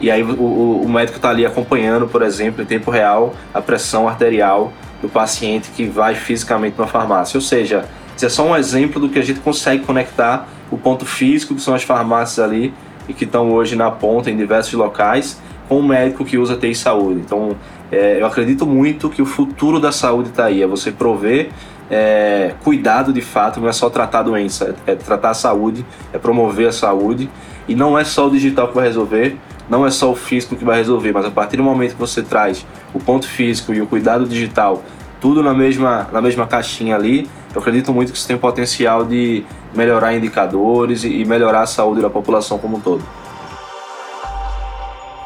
e 0.00 0.10
aí 0.10 0.22
o, 0.22 0.40
o, 0.40 0.82
o 0.82 0.88
médico 0.88 1.16
está 1.16 1.30
ali 1.30 1.46
acompanhando, 1.46 2.06
por 2.06 2.22
exemplo, 2.22 2.62
em 2.62 2.66
tempo 2.66 2.90
real, 2.90 3.34
a 3.52 3.60
pressão 3.60 4.08
arterial 4.08 4.72
do 5.00 5.08
paciente 5.08 5.70
que 5.70 5.84
vai 5.84 6.14
fisicamente 6.14 6.78
na 6.78 6.86
farmácia. 6.86 7.36
Ou 7.36 7.40
seja, 7.40 7.84
isso 8.16 8.26
é 8.26 8.28
só 8.28 8.46
um 8.46 8.56
exemplo 8.56 9.00
do 9.00 9.08
que 9.08 9.18
a 9.18 9.22
gente 9.22 9.40
consegue 9.40 9.84
conectar 9.84 10.48
o 10.70 10.78
ponto 10.78 11.04
físico, 11.04 11.54
que 11.54 11.60
são 11.60 11.74
as 11.74 11.82
farmácias 11.82 12.44
ali, 12.44 12.72
e 13.08 13.14
que 13.14 13.24
estão 13.24 13.50
hoje 13.52 13.76
na 13.76 13.90
ponta 13.90 14.30
em 14.30 14.36
diversos 14.36 14.72
locais, 14.74 15.40
com 15.68 15.78
o 15.78 15.82
médico 15.82 16.24
que 16.24 16.38
usa 16.38 16.56
TI 16.56 16.74
Saúde. 16.74 17.20
Então, 17.20 17.56
é, 17.90 18.20
eu 18.20 18.26
acredito 18.26 18.66
muito 18.66 19.08
que 19.08 19.22
o 19.22 19.26
futuro 19.26 19.78
da 19.80 19.92
saúde 19.92 20.30
está 20.30 20.46
aí, 20.46 20.62
é 20.62 20.66
você 20.66 20.90
prover 20.90 21.50
é, 21.90 22.54
cuidado 22.62 23.12
de 23.12 23.20
fato, 23.20 23.60
não 23.60 23.68
é 23.68 23.72
só 23.72 23.90
tratar 23.90 24.20
a 24.20 24.22
doença, 24.22 24.74
é, 24.86 24.92
é 24.92 24.94
tratar 24.94 25.30
a 25.30 25.34
saúde, 25.34 25.84
é 26.12 26.18
promover 26.18 26.68
a 26.68 26.72
saúde, 26.72 27.28
e 27.68 27.74
não 27.74 27.98
é 27.98 28.04
só 28.04 28.26
o 28.26 28.30
digital 28.30 28.68
que 28.68 28.74
vai 28.74 28.86
resolver, 28.86 29.36
não 29.68 29.86
é 29.86 29.90
só 29.90 30.10
o 30.10 30.16
físico 30.16 30.56
que 30.56 30.64
vai 30.64 30.78
resolver, 30.78 31.12
mas 31.12 31.24
a 31.24 31.30
partir 31.30 31.56
do 31.56 31.62
momento 31.62 31.92
que 31.92 32.00
você 32.00 32.22
traz 32.22 32.66
o 32.92 32.98
ponto 32.98 33.26
físico 33.26 33.72
e 33.72 33.80
o 33.80 33.86
cuidado 33.86 34.26
digital, 34.26 34.82
tudo 35.20 35.42
na 35.42 35.54
mesma, 35.54 36.08
na 36.12 36.20
mesma 36.20 36.46
caixinha 36.46 36.96
ali, 36.96 37.28
eu 37.54 37.60
acredito 37.60 37.92
muito 37.92 38.12
que 38.12 38.18
isso 38.18 38.26
tem 38.26 38.36
potencial 38.36 39.04
de 39.04 39.44
melhorar 39.74 40.14
indicadores 40.14 41.04
e 41.04 41.24
melhorar 41.24 41.62
a 41.62 41.66
saúde 41.66 42.00
da 42.00 42.10
população 42.10 42.58
como 42.58 42.76
um 42.76 42.80
todo. 42.80 43.02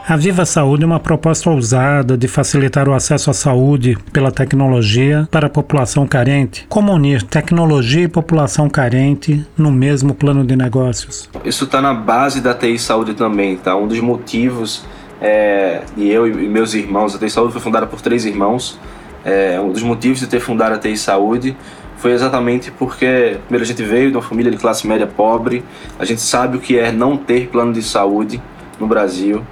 A 0.08 0.16
Viva 0.16 0.46
Saúde 0.46 0.84
é 0.84 0.86
uma 0.86 0.98
proposta 0.98 1.50
ousada 1.50 2.16
de 2.16 2.26
facilitar 2.26 2.88
o 2.88 2.94
acesso 2.94 3.30
à 3.30 3.34
saúde 3.34 3.94
pela 4.10 4.32
tecnologia 4.32 5.28
para 5.30 5.48
a 5.48 5.50
população 5.50 6.06
carente. 6.06 6.64
Como 6.66 6.90
unir 6.94 7.22
tecnologia 7.22 8.04
e 8.04 8.08
população 8.08 8.70
carente 8.70 9.46
no 9.54 9.70
mesmo 9.70 10.14
plano 10.14 10.46
de 10.46 10.56
negócios? 10.56 11.28
Isso 11.44 11.64
está 11.64 11.82
na 11.82 11.92
base 11.92 12.40
da 12.40 12.54
TI 12.54 12.78
Saúde 12.78 13.12
também, 13.12 13.58
tá? 13.58 13.76
Um 13.76 13.86
dos 13.86 14.00
motivos 14.00 14.82
é, 15.20 15.82
e 15.94 16.08
eu 16.08 16.26
e 16.26 16.48
meus 16.48 16.72
irmãos, 16.72 17.14
a 17.14 17.18
TI 17.18 17.28
Saúde 17.28 17.52
foi 17.52 17.60
fundada 17.60 17.86
por 17.86 18.00
três 18.00 18.24
irmãos. 18.24 18.80
É, 19.22 19.60
um 19.60 19.70
dos 19.70 19.82
motivos 19.82 20.20
de 20.20 20.26
ter 20.26 20.40
fundado 20.40 20.74
a 20.74 20.78
TI 20.78 20.96
Saúde 20.96 21.54
foi 21.98 22.12
exatamente 22.12 22.70
porque 22.70 23.38
primeiro 23.44 23.64
a 23.64 23.66
gente 23.66 23.82
veio 23.82 24.10
de 24.10 24.16
uma 24.16 24.22
família 24.22 24.50
de 24.50 24.56
classe 24.56 24.86
média 24.86 25.06
pobre, 25.06 25.64
a 25.98 26.04
gente 26.04 26.20
sabe 26.20 26.56
o 26.56 26.60
que 26.60 26.78
é 26.78 26.92
não 26.92 27.16
ter 27.16 27.48
plano 27.48 27.72
de 27.72 27.82
saúde 27.82 28.40
no 28.78 28.86
Brasil. 28.86 29.44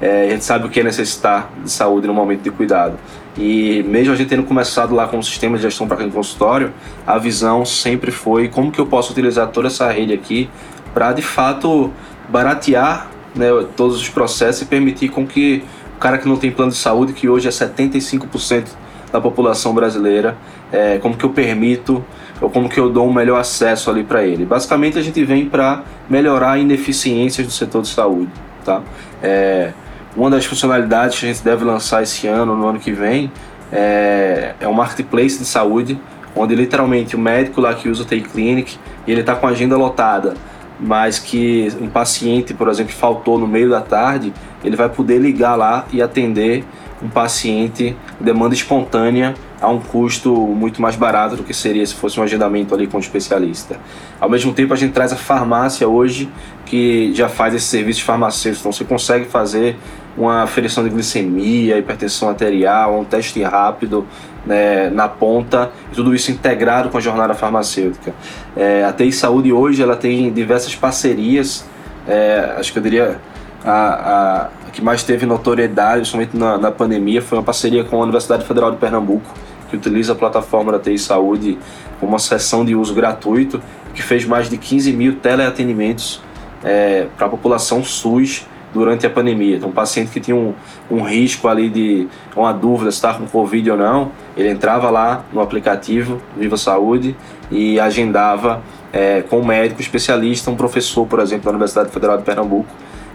É, 0.00 0.24
a 0.24 0.30
gente 0.30 0.44
sabe 0.44 0.66
o 0.66 0.70
que 0.70 0.80
é 0.80 0.82
necessitar 0.82 1.50
de 1.62 1.70
saúde 1.70 2.06
no 2.06 2.14
momento 2.14 2.40
de 2.40 2.50
cuidado. 2.50 2.98
E 3.36 3.82
mesmo 3.82 4.14
a 4.14 4.16
gente 4.16 4.28
tendo 4.28 4.44
começado 4.44 4.94
lá 4.94 5.06
com 5.06 5.18
o 5.18 5.22
sistema 5.22 5.58
de 5.58 5.62
gestão 5.62 5.86
para 5.86 5.98
clínica 5.98 6.16
consultório, 6.16 6.72
a 7.06 7.18
visão 7.18 7.66
sempre 7.66 8.10
foi 8.10 8.48
como 8.48 8.72
que 8.72 8.80
eu 8.80 8.86
posso 8.86 9.12
utilizar 9.12 9.48
toda 9.48 9.68
essa 9.68 9.90
rede 9.90 10.14
aqui 10.14 10.48
para 10.94 11.12
de 11.12 11.20
fato 11.20 11.92
baratear 12.30 13.10
né, 13.34 13.48
todos 13.76 14.00
os 14.00 14.08
processos 14.08 14.62
e 14.62 14.64
permitir 14.64 15.10
com 15.10 15.26
que 15.26 15.62
o 15.96 16.00
cara 16.00 16.16
que 16.16 16.26
não 16.26 16.38
tem 16.38 16.50
plano 16.50 16.72
de 16.72 16.78
saúde, 16.78 17.12
que 17.12 17.28
hoje 17.28 17.46
é 17.46 17.50
75% 17.50 18.68
da 19.12 19.20
população 19.20 19.74
brasileira, 19.74 20.36
é, 20.72 20.98
como 20.98 21.16
que 21.16 21.24
eu 21.24 21.30
permito 21.30 22.04
ou 22.40 22.48
como 22.48 22.68
que 22.68 22.80
eu 22.80 22.88
dou 22.88 23.08
um 23.08 23.12
melhor 23.12 23.38
acesso 23.38 23.90
ali 23.90 24.02
para 24.02 24.24
ele. 24.24 24.44
Basicamente 24.44 24.98
a 24.98 25.02
gente 25.02 25.22
vem 25.24 25.46
para 25.46 25.82
melhorar 26.08 26.58
ineficiências 26.58 27.46
do 27.46 27.52
setor 27.52 27.82
de 27.82 27.88
saúde, 27.88 28.30
tá? 28.64 28.82
É, 29.22 29.72
uma 30.16 30.30
das 30.30 30.44
funcionalidades 30.44 31.18
que 31.18 31.26
a 31.26 31.32
gente 31.32 31.44
deve 31.44 31.64
lançar 31.64 32.02
esse 32.02 32.26
ano, 32.26 32.56
no 32.56 32.66
ano 32.66 32.78
que 32.78 32.92
vem, 32.92 33.30
é, 33.72 34.54
é 34.58 34.66
um 34.66 34.72
marketplace 34.72 35.38
de 35.38 35.44
saúde, 35.44 36.00
onde 36.34 36.54
literalmente 36.54 37.14
o 37.14 37.18
médico 37.18 37.60
lá 37.60 37.74
que 37.74 37.88
usa 37.88 38.02
o 38.02 38.06
TI 38.06 38.22
Clinic, 38.22 38.76
ele 39.06 39.20
está 39.20 39.34
com 39.34 39.46
a 39.46 39.50
agenda 39.50 39.76
lotada, 39.76 40.34
mas 40.78 41.18
que 41.18 41.72
um 41.80 41.88
paciente, 41.88 42.54
por 42.54 42.68
exemplo, 42.68 42.92
faltou 42.92 43.38
no 43.38 43.46
meio 43.46 43.68
da 43.68 43.80
tarde, 43.80 44.32
ele 44.64 44.76
vai 44.76 44.88
poder 44.88 45.18
ligar 45.18 45.54
lá 45.56 45.84
e 45.92 46.00
atender 46.00 46.64
um 47.02 47.08
paciente 47.08 47.96
demanda 48.20 48.54
espontânea 48.54 49.34
a 49.60 49.68
um 49.68 49.78
custo 49.78 50.34
muito 50.34 50.80
mais 50.80 50.96
barato 50.96 51.36
do 51.36 51.44
que 51.44 51.52
seria 51.52 51.84
se 51.84 51.94
fosse 51.94 52.18
um 52.18 52.22
agendamento 52.22 52.74
ali 52.74 52.86
com 52.86 52.96
um 52.96 53.00
especialista. 53.00 53.78
Ao 54.18 54.28
mesmo 54.28 54.52
tempo, 54.52 54.72
a 54.72 54.76
gente 54.76 54.92
traz 54.92 55.12
a 55.12 55.16
farmácia 55.16 55.86
hoje, 55.88 56.30
que 56.64 57.12
já 57.14 57.28
faz 57.28 57.54
esse 57.54 57.66
serviço 57.66 58.04
farmacêutico. 58.04 58.62
Então, 58.62 58.72
você 58.72 58.84
consegue 58.84 59.26
fazer 59.26 59.76
uma 60.16 60.42
aferição 60.42 60.82
de 60.84 60.90
glicemia, 60.90 61.78
hipertensão 61.78 62.28
arterial, 62.28 62.98
um 62.98 63.04
teste 63.04 63.42
rápido 63.42 64.06
né, 64.44 64.90
na 64.90 65.08
ponta, 65.08 65.70
tudo 65.94 66.14
isso 66.14 66.30
integrado 66.30 66.88
com 66.88 66.98
a 66.98 67.00
jornada 67.00 67.34
farmacêutica. 67.34 68.14
É, 68.56 68.84
a 68.84 68.92
TI 68.92 69.12
Saúde 69.12 69.52
hoje 69.52 69.82
ela 69.82 69.96
tem 69.96 70.32
diversas 70.32 70.74
parcerias, 70.74 71.64
é, 72.08 72.54
acho 72.58 72.72
que 72.72 72.78
eu 72.78 72.82
diria 72.82 73.20
a, 73.64 73.72
a 73.72 74.48
que 74.72 74.82
mais 74.82 75.02
teve 75.02 75.26
notoriedade, 75.26 75.98
principalmente 75.98 76.36
na, 76.36 76.58
na 76.58 76.70
pandemia, 76.70 77.20
foi 77.20 77.38
uma 77.38 77.44
parceria 77.44 77.84
com 77.84 77.96
a 77.96 78.02
Universidade 78.02 78.44
Federal 78.44 78.70
de 78.70 78.76
Pernambuco, 78.76 79.28
que 79.68 79.76
utiliza 79.76 80.12
a 80.12 80.16
plataforma 80.16 80.72
da 80.72 80.78
TI 80.78 80.98
Saúde 80.98 81.58
como 81.98 82.12
uma 82.12 82.18
sessão 82.18 82.64
de 82.64 82.74
uso 82.74 82.94
gratuito, 82.94 83.62
que 83.94 84.02
fez 84.02 84.24
mais 84.24 84.48
de 84.48 84.56
15 84.56 84.92
mil 84.92 85.16
teleatendimentos 85.16 86.22
é, 86.64 87.06
para 87.16 87.26
a 87.26 87.30
população 87.30 87.82
SUS 87.82 88.46
durante 88.72 89.06
a 89.06 89.10
pandemia. 89.10 89.56
Então, 89.56 89.68
um 89.68 89.72
paciente 89.72 90.10
que 90.10 90.20
tinha 90.20 90.36
um, 90.36 90.54
um 90.90 91.02
risco 91.02 91.48
ali 91.48 91.68
de 91.68 92.08
uma 92.36 92.52
dúvida 92.52 92.90
se 92.90 92.96
estava 92.96 93.18
com 93.18 93.26
Covid 93.26 93.72
ou 93.72 93.76
não, 93.76 94.12
ele 94.36 94.48
entrava 94.48 94.90
lá 94.90 95.24
no 95.32 95.40
aplicativo 95.40 96.20
Viva 96.36 96.56
Saúde 96.56 97.16
e 97.50 97.80
agendava 97.80 98.62
é, 98.92 99.22
com 99.22 99.40
um 99.40 99.44
médico 99.44 99.80
especialista, 99.80 100.50
um 100.50 100.56
professor, 100.56 101.06
por 101.06 101.20
exemplo, 101.20 101.44
da 101.44 101.50
Universidade 101.50 101.90
Federal 101.90 102.16
de 102.16 102.22
Pernambuco. 102.22 102.68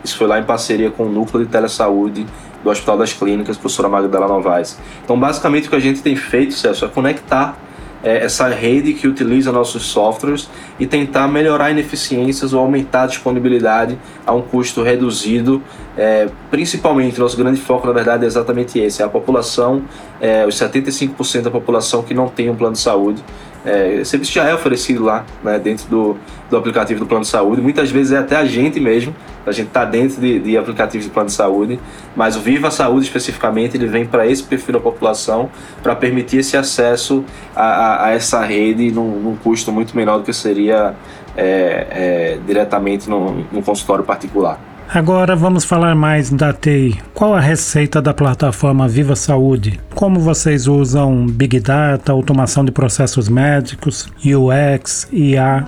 Isso 0.05 0.17
foi 0.17 0.27
lá 0.27 0.39
em 0.39 0.43
parceria 0.43 0.91
com 0.91 1.03
o 1.03 1.09
Núcleo 1.12 1.43
de 1.43 1.51
Telesaúde 1.51 2.27
do 2.63 2.69
Hospital 2.69 2.97
das 2.97 3.12
Clínicas, 3.12 3.57
professora 3.57 3.89
Magdalena 3.89 4.31
Novaes. 4.31 4.77
Então, 5.03 5.19
basicamente, 5.19 5.67
o 5.67 5.69
que 5.71 5.75
a 5.75 5.79
gente 5.79 6.01
tem 6.01 6.15
feito, 6.15 6.53
Celso, 6.53 6.85
é 6.85 6.88
conectar 6.88 7.57
é, 8.03 8.24
essa 8.24 8.47
rede 8.47 8.93
que 8.93 9.07
utiliza 9.07 9.51
nossos 9.51 9.88
softwares 9.88 10.47
e 10.79 10.85
tentar 10.85 11.27
melhorar 11.27 11.71
ineficiências 11.71 12.53
ou 12.53 12.59
aumentar 12.59 13.03
a 13.03 13.07
disponibilidade 13.07 13.97
a 14.27 14.31
um 14.31 14.43
custo 14.43 14.83
reduzido. 14.83 15.59
É, 15.97 16.29
principalmente, 16.51 17.19
nosso 17.19 17.35
grande 17.35 17.59
foco, 17.59 17.88
na 17.88 17.93
verdade, 17.93 18.25
é 18.25 18.27
exatamente 18.27 18.77
esse: 18.77 19.01
é 19.01 19.05
a 19.05 19.09
população, 19.09 19.81
é, 20.21 20.45
os 20.45 20.53
75% 20.53 21.41
da 21.41 21.51
população 21.51 22.03
que 22.03 22.13
não 22.13 22.27
tem 22.27 22.47
um 22.47 22.55
plano 22.55 22.74
de 22.74 22.79
saúde. 22.79 23.24
É, 23.65 24.03
serviço 24.03 24.31
já 24.31 24.48
é 24.48 24.53
oferecido 24.53 25.03
lá, 25.03 25.25
né, 25.43 25.57
dentro 25.57 25.88
do, 25.88 26.17
do 26.50 26.57
aplicativo 26.57 27.00
do 27.00 27.05
plano 27.05 27.24
de 27.24 27.29
saúde. 27.29 27.62
Muitas 27.62 27.89
vezes 27.89 28.12
é 28.12 28.19
até 28.19 28.36
a 28.36 28.45
gente 28.45 28.79
mesmo, 28.79 29.15
a 29.45 29.51
gente 29.51 29.67
está 29.67 29.84
dentro 29.84 30.22
de, 30.22 30.39
de 30.39 30.57
aplicativos 30.57 31.05
de 31.05 31.12
plano 31.12 31.27
de 31.27 31.36
saúde, 31.36 31.79
mas 32.15 32.36
o 32.36 32.39
Viva 32.39 32.69
Saúde 32.69 33.05
especificamente 33.05 33.75
ele 33.75 33.88
vem 33.88 34.05
para 34.05 34.27
esse 34.27 34.43
perfil 34.43 34.74
da 34.74 34.79
população 34.79 35.50
para 35.81 35.95
permitir 35.95 36.38
esse 36.38 36.55
acesso 36.55 37.25
a, 37.55 37.63
a, 37.63 38.05
a 38.05 38.12
essa 38.12 38.43
rede 38.45 38.91
num, 38.91 39.19
num, 39.19 39.36
custo 39.36 39.72
muito 39.72 39.95
menor 39.95 40.19
do 40.19 40.24
que 40.24 40.34
seria 40.34 40.93
é, 41.36 41.88
é, 41.89 42.39
diretamente 42.45 43.10
num, 43.10 43.43
num 43.51 43.62
consultório 43.62 44.03
particular. 44.03 44.60
Agora 44.94 45.36
vamos 45.36 45.65
falar 45.65 45.96
mais 45.96 46.30
da 46.30 46.54
TI. 46.54 47.01
Qual 47.13 47.34
a 47.34 47.39
receita 47.39 48.01
da 48.01 48.13
plataforma 48.13 48.88
Viva 48.88 49.15
Saúde? 49.15 49.80
Como 49.94 50.20
vocês 50.20 50.68
usam 50.68 51.25
Big 51.25 51.60
Data, 51.60 52.12
automação 52.12 52.63
de 52.63 52.72
processos 52.72 53.27
médicos, 53.27 54.08
UX, 54.24 55.08
IA? 55.12 55.65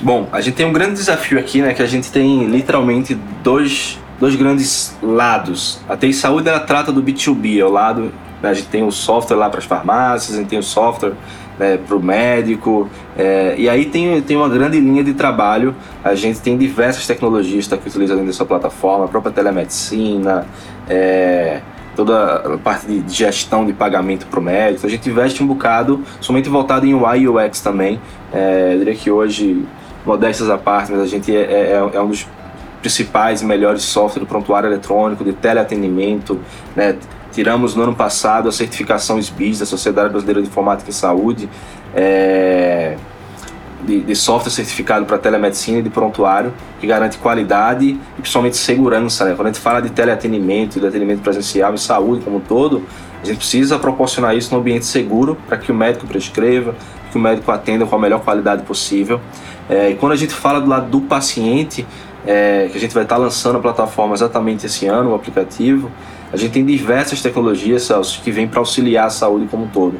Bom, 0.00 0.28
a 0.32 0.40
gente 0.40 0.54
tem 0.54 0.66
um 0.66 0.72
grande 0.72 0.94
desafio 0.94 1.38
aqui, 1.38 1.60
né? 1.60 1.74
Que 1.74 1.82
a 1.82 1.86
gente 1.86 2.10
tem 2.10 2.46
literalmente 2.46 3.14
dois, 3.42 3.98
dois 4.20 4.34
grandes 4.36 4.96
lados. 5.02 5.80
A 5.88 5.96
TI 5.96 6.12
Saúde 6.12 6.48
ela 6.48 6.60
trata 6.60 6.92
do 6.92 7.02
B2B, 7.02 7.58
é 7.60 7.64
o 7.64 7.70
lado. 7.70 8.12
Né, 8.42 8.50
a 8.50 8.54
gente 8.54 8.68
tem 8.68 8.82
o 8.82 8.90
software 8.90 9.36
lá 9.36 9.50
para 9.50 9.58
as 9.58 9.64
farmácias, 9.64 10.36
a 10.36 10.38
gente 10.38 10.48
tem 10.48 10.58
o 10.58 10.62
software 10.62 11.12
né, 11.58 11.78
para 11.78 11.96
o 11.96 12.02
médico. 12.02 12.88
É, 13.16 13.54
e 13.56 13.68
aí 13.68 13.86
tem, 13.86 14.20
tem 14.22 14.36
uma 14.36 14.48
grande 14.48 14.80
linha 14.80 15.02
de 15.02 15.14
trabalho. 15.14 15.74
A 16.04 16.14
gente 16.14 16.40
tem 16.40 16.56
diversas 16.56 17.06
tecnologias 17.06 17.66
tá, 17.66 17.76
que 17.76 17.88
utilizam 17.88 18.16
dentro 18.16 18.30
dessa 18.30 18.44
plataforma, 18.44 19.06
a 19.06 19.08
própria 19.08 19.32
telemedicina, 19.32 20.46
é, 20.88 21.60
toda 21.94 22.54
a 22.54 22.58
parte 22.58 22.86
de 22.86 23.14
gestão 23.14 23.64
de 23.64 23.72
pagamento 23.72 24.26
para 24.26 24.38
o 24.38 24.42
médico. 24.42 24.86
A 24.86 24.90
gente 24.90 25.08
investe 25.08 25.42
um 25.42 25.46
bocado, 25.46 26.02
somente 26.20 26.48
voltado 26.48 26.86
em 26.86 26.94
UI 26.94 27.20
e 27.20 27.28
UX 27.28 27.60
também. 27.60 28.00
É, 28.32 28.74
eu 28.74 28.78
diria 28.78 28.94
que 28.94 29.10
hoje, 29.10 29.64
modestas 30.04 30.50
à 30.50 30.58
parte, 30.58 30.92
mas 30.92 31.00
a 31.00 31.06
gente 31.06 31.34
é, 31.34 31.40
é, 31.40 31.90
é 31.94 32.00
um 32.00 32.08
dos 32.08 32.26
principais 32.80 33.42
e 33.42 33.44
melhores 33.44 33.82
softwares 33.82 34.20
do 34.20 34.26
prontuário 34.26 34.68
eletrônico, 34.68 35.24
de 35.24 35.32
teleatendimento, 35.32 36.38
né? 36.76 36.96
Tiramos 37.36 37.74
no 37.74 37.82
ano 37.82 37.94
passado 37.94 38.48
a 38.48 38.52
certificação 38.52 39.18
SBIS 39.18 39.58
da 39.58 39.66
Sociedade 39.66 40.08
Brasileira 40.08 40.40
de 40.40 40.48
Informática 40.48 40.88
e 40.88 40.94
Saúde. 40.94 41.50
É... 41.94 42.96
de, 43.84 44.00
de 44.00 44.16
software 44.16 44.50
certificado 44.50 45.04
para 45.04 45.18
telemedicina 45.18 45.80
e 45.80 45.82
de 45.82 45.90
prontuário, 45.90 46.54
que 46.80 46.86
garante 46.86 47.18
qualidade 47.18 47.88
e 47.88 48.20
principalmente 48.22 48.56
segurança. 48.56 49.26
Né? 49.26 49.34
Quando 49.34 49.48
a 49.48 49.50
gente 49.50 49.60
fala 49.60 49.82
de 49.82 49.90
teleatendimento, 49.90 50.80
de 50.80 50.86
atendimento 50.86 51.20
presencial 51.20 51.74
e 51.74 51.78
saúde 51.78 52.24
como 52.24 52.38
um 52.38 52.40
todo, 52.40 52.82
a 53.22 53.26
gente 53.26 53.36
precisa 53.36 53.78
proporcionar 53.78 54.34
isso 54.34 54.54
num 54.54 54.60
ambiente 54.60 54.86
seguro 54.86 55.36
para 55.46 55.58
que 55.58 55.70
o 55.70 55.74
médico 55.74 56.06
prescreva, 56.06 56.74
que 57.12 57.18
o 57.18 57.20
médico 57.20 57.52
atenda 57.52 57.84
com 57.84 57.96
a 57.96 57.98
melhor 57.98 58.20
qualidade 58.20 58.62
possível. 58.62 59.20
É, 59.68 59.90
e 59.90 59.94
quando 59.94 60.12
a 60.12 60.16
gente 60.16 60.32
fala 60.32 60.58
do 60.58 60.70
lado 60.70 60.88
do 60.88 61.02
paciente, 61.02 61.86
é, 62.26 62.70
que 62.72 62.78
a 62.78 62.80
gente 62.80 62.94
vai 62.94 63.02
estar 63.02 63.18
lançando 63.18 63.56
a 63.56 63.60
plataforma 63.60 64.14
exatamente 64.14 64.64
esse 64.64 64.86
ano, 64.86 65.10
o 65.10 65.14
aplicativo, 65.14 65.90
a 66.32 66.36
gente 66.36 66.52
tem 66.52 66.64
diversas 66.64 67.20
tecnologias, 67.22 67.82
Celso, 67.82 68.20
que 68.22 68.30
vêm 68.30 68.48
para 68.48 68.58
auxiliar 68.58 69.06
a 69.06 69.10
saúde 69.10 69.46
como 69.50 69.64
um 69.64 69.68
todo. 69.68 69.98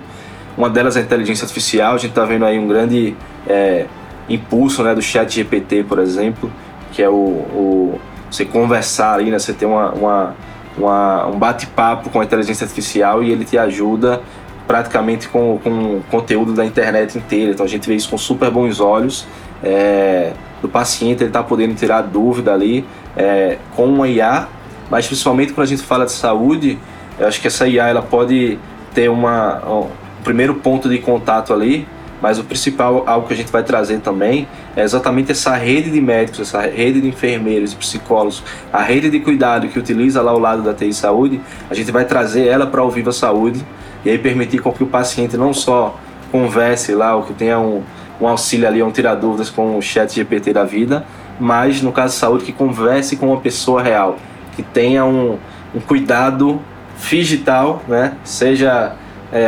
Uma 0.57 0.71
delas 0.71 0.97
é 0.97 1.01
a 1.01 1.03
inteligência 1.03 1.45
artificial, 1.45 1.95
a 1.95 1.99
gente 1.99 2.11
está 2.11 2.25
vendo 2.25 2.45
aí 2.45 2.59
um 2.59 2.67
grande 2.67 3.15
é, 3.47 3.87
impulso 4.29 4.83
né, 4.83 4.95
do 4.95 5.03
chat 5.03 5.33
GPT, 5.33 5.85
por 5.85 5.99
exemplo, 5.99 6.51
que 6.93 7.03
é 7.03 7.09
o, 7.09 7.13
o 7.13 8.01
você 8.31 8.45
conversar 8.45 9.15
ali, 9.15 9.31
né, 9.31 9.39
você 9.39 9.53
ter 9.53 9.67
uma, 9.67 9.93
uma, 9.93 10.35
uma 10.77 11.27
um 11.27 11.39
bate-papo 11.39 12.11
com 12.11 12.21
a 12.21 12.25
inteligência 12.25 12.65
artificial 12.65 13.23
e 13.23 13.31
ele 13.31 13.45
te 13.45 13.57
ajuda 13.57 14.21
praticamente 14.67 15.29
com, 15.29 15.59
com 15.63 16.01
conteúdo 16.11 16.53
da 16.53 16.65
internet 16.65 17.17
inteira. 17.17 17.53
Então 17.53 17.65
a 17.65 17.69
gente 17.69 17.87
vê 17.87 17.95
isso 17.95 18.11
com 18.11 18.19
super 18.19 18.51
bons 18.51 18.81
olhos. 18.81 19.27
É, 19.63 20.33
do 20.61 20.69
paciente 20.69 21.23
ele 21.23 21.31
está 21.31 21.43
podendo 21.43 21.75
tirar 21.75 22.03
dúvida 22.03 22.53
ali 22.53 22.85
é, 23.17 23.59
com 23.75 23.87
uma 23.87 24.09
IA, 24.09 24.49
mas 24.91 25.07
principalmente 25.07 25.53
quando 25.53 25.67
a 25.67 25.69
gente 25.69 25.83
fala 25.83 26.05
de 26.05 26.13
saúde, 26.13 26.79
eu 27.19 27.27
acho 27.27 27.41
que 27.41 27.47
essa 27.47 27.67
IA 27.67 27.89
ela 27.89 28.03
pode 28.03 28.59
ter 28.95 29.09
uma, 29.09 29.63
um 29.67 29.89
primeiro 30.25 30.55
ponto 30.55 30.89
de 30.89 30.99
contato 30.99 31.53
ali, 31.53 31.87
mas 32.21 32.39
o 32.39 32.45
principal, 32.45 33.05
algo 33.07 33.27
que 33.27 33.35
a 33.35 33.37
gente 33.37 33.53
vai 33.53 33.63
trazer 33.63 34.01
também, 34.01 34.49
é 34.75 34.83
exatamente 34.83 35.33
essa 35.33 35.55
rede 35.55 35.91
de 35.91 36.01
médicos, 36.01 36.41
essa 36.41 36.63
rede 36.63 37.01
de 37.01 37.09
enfermeiros 37.09 37.75
psicólogos, 37.75 38.43
a 38.73 38.83
rede 38.83 39.11
de 39.11 39.21
cuidado 39.21 39.69
que 39.69 39.79
utiliza 39.79 40.23
lá 40.23 40.33
ao 40.33 40.39
lado 40.39 40.63
da 40.63 40.73
TI 40.73 40.93
Saúde, 40.93 41.41
a 41.71 41.75
gente 41.75 41.93
vai 41.93 42.05
trazer 42.05 42.47
ela 42.47 42.67
para 42.67 42.83
o 42.83 42.91
Viva 42.91 43.13
Saúde 43.13 43.65
e 44.05 44.11
aí 44.11 44.19
permitir 44.19 44.59
com 44.59 44.73
que 44.73 44.83
o 44.83 44.87
paciente 44.87 45.37
não 45.37 45.53
só 45.53 45.99
converse 46.33 46.95
lá, 46.95 47.15
ou 47.15 47.23
que 47.23 47.35
tenha 47.35 47.59
um, 47.59 47.83
um 48.21 48.27
auxílio 48.27 48.67
ali, 48.67 48.83
um 48.83 48.91
tirar 48.91 49.15
dúvidas 49.15 49.51
com 49.51 49.77
o 49.77 49.83
chat 49.83 50.15
GPT 50.15 50.53
da 50.53 50.65
vida, 50.65 51.05
mas 51.39 51.83
no 51.83 51.93
caso 51.93 52.15
de 52.15 52.21
saúde 52.21 52.45
que 52.45 52.53
converse 52.53 53.17
com 53.17 53.29
uma 53.29 53.41
pessoa 53.41 53.83
real, 53.83 54.17
que 54.57 54.63
tenha 54.63 55.05
um, 55.05 55.39
um 55.75 55.81
cuidado 55.81 56.61
digital, 56.99 57.83
né? 57.87 58.15
seja 58.25 58.97
é, 59.33 59.39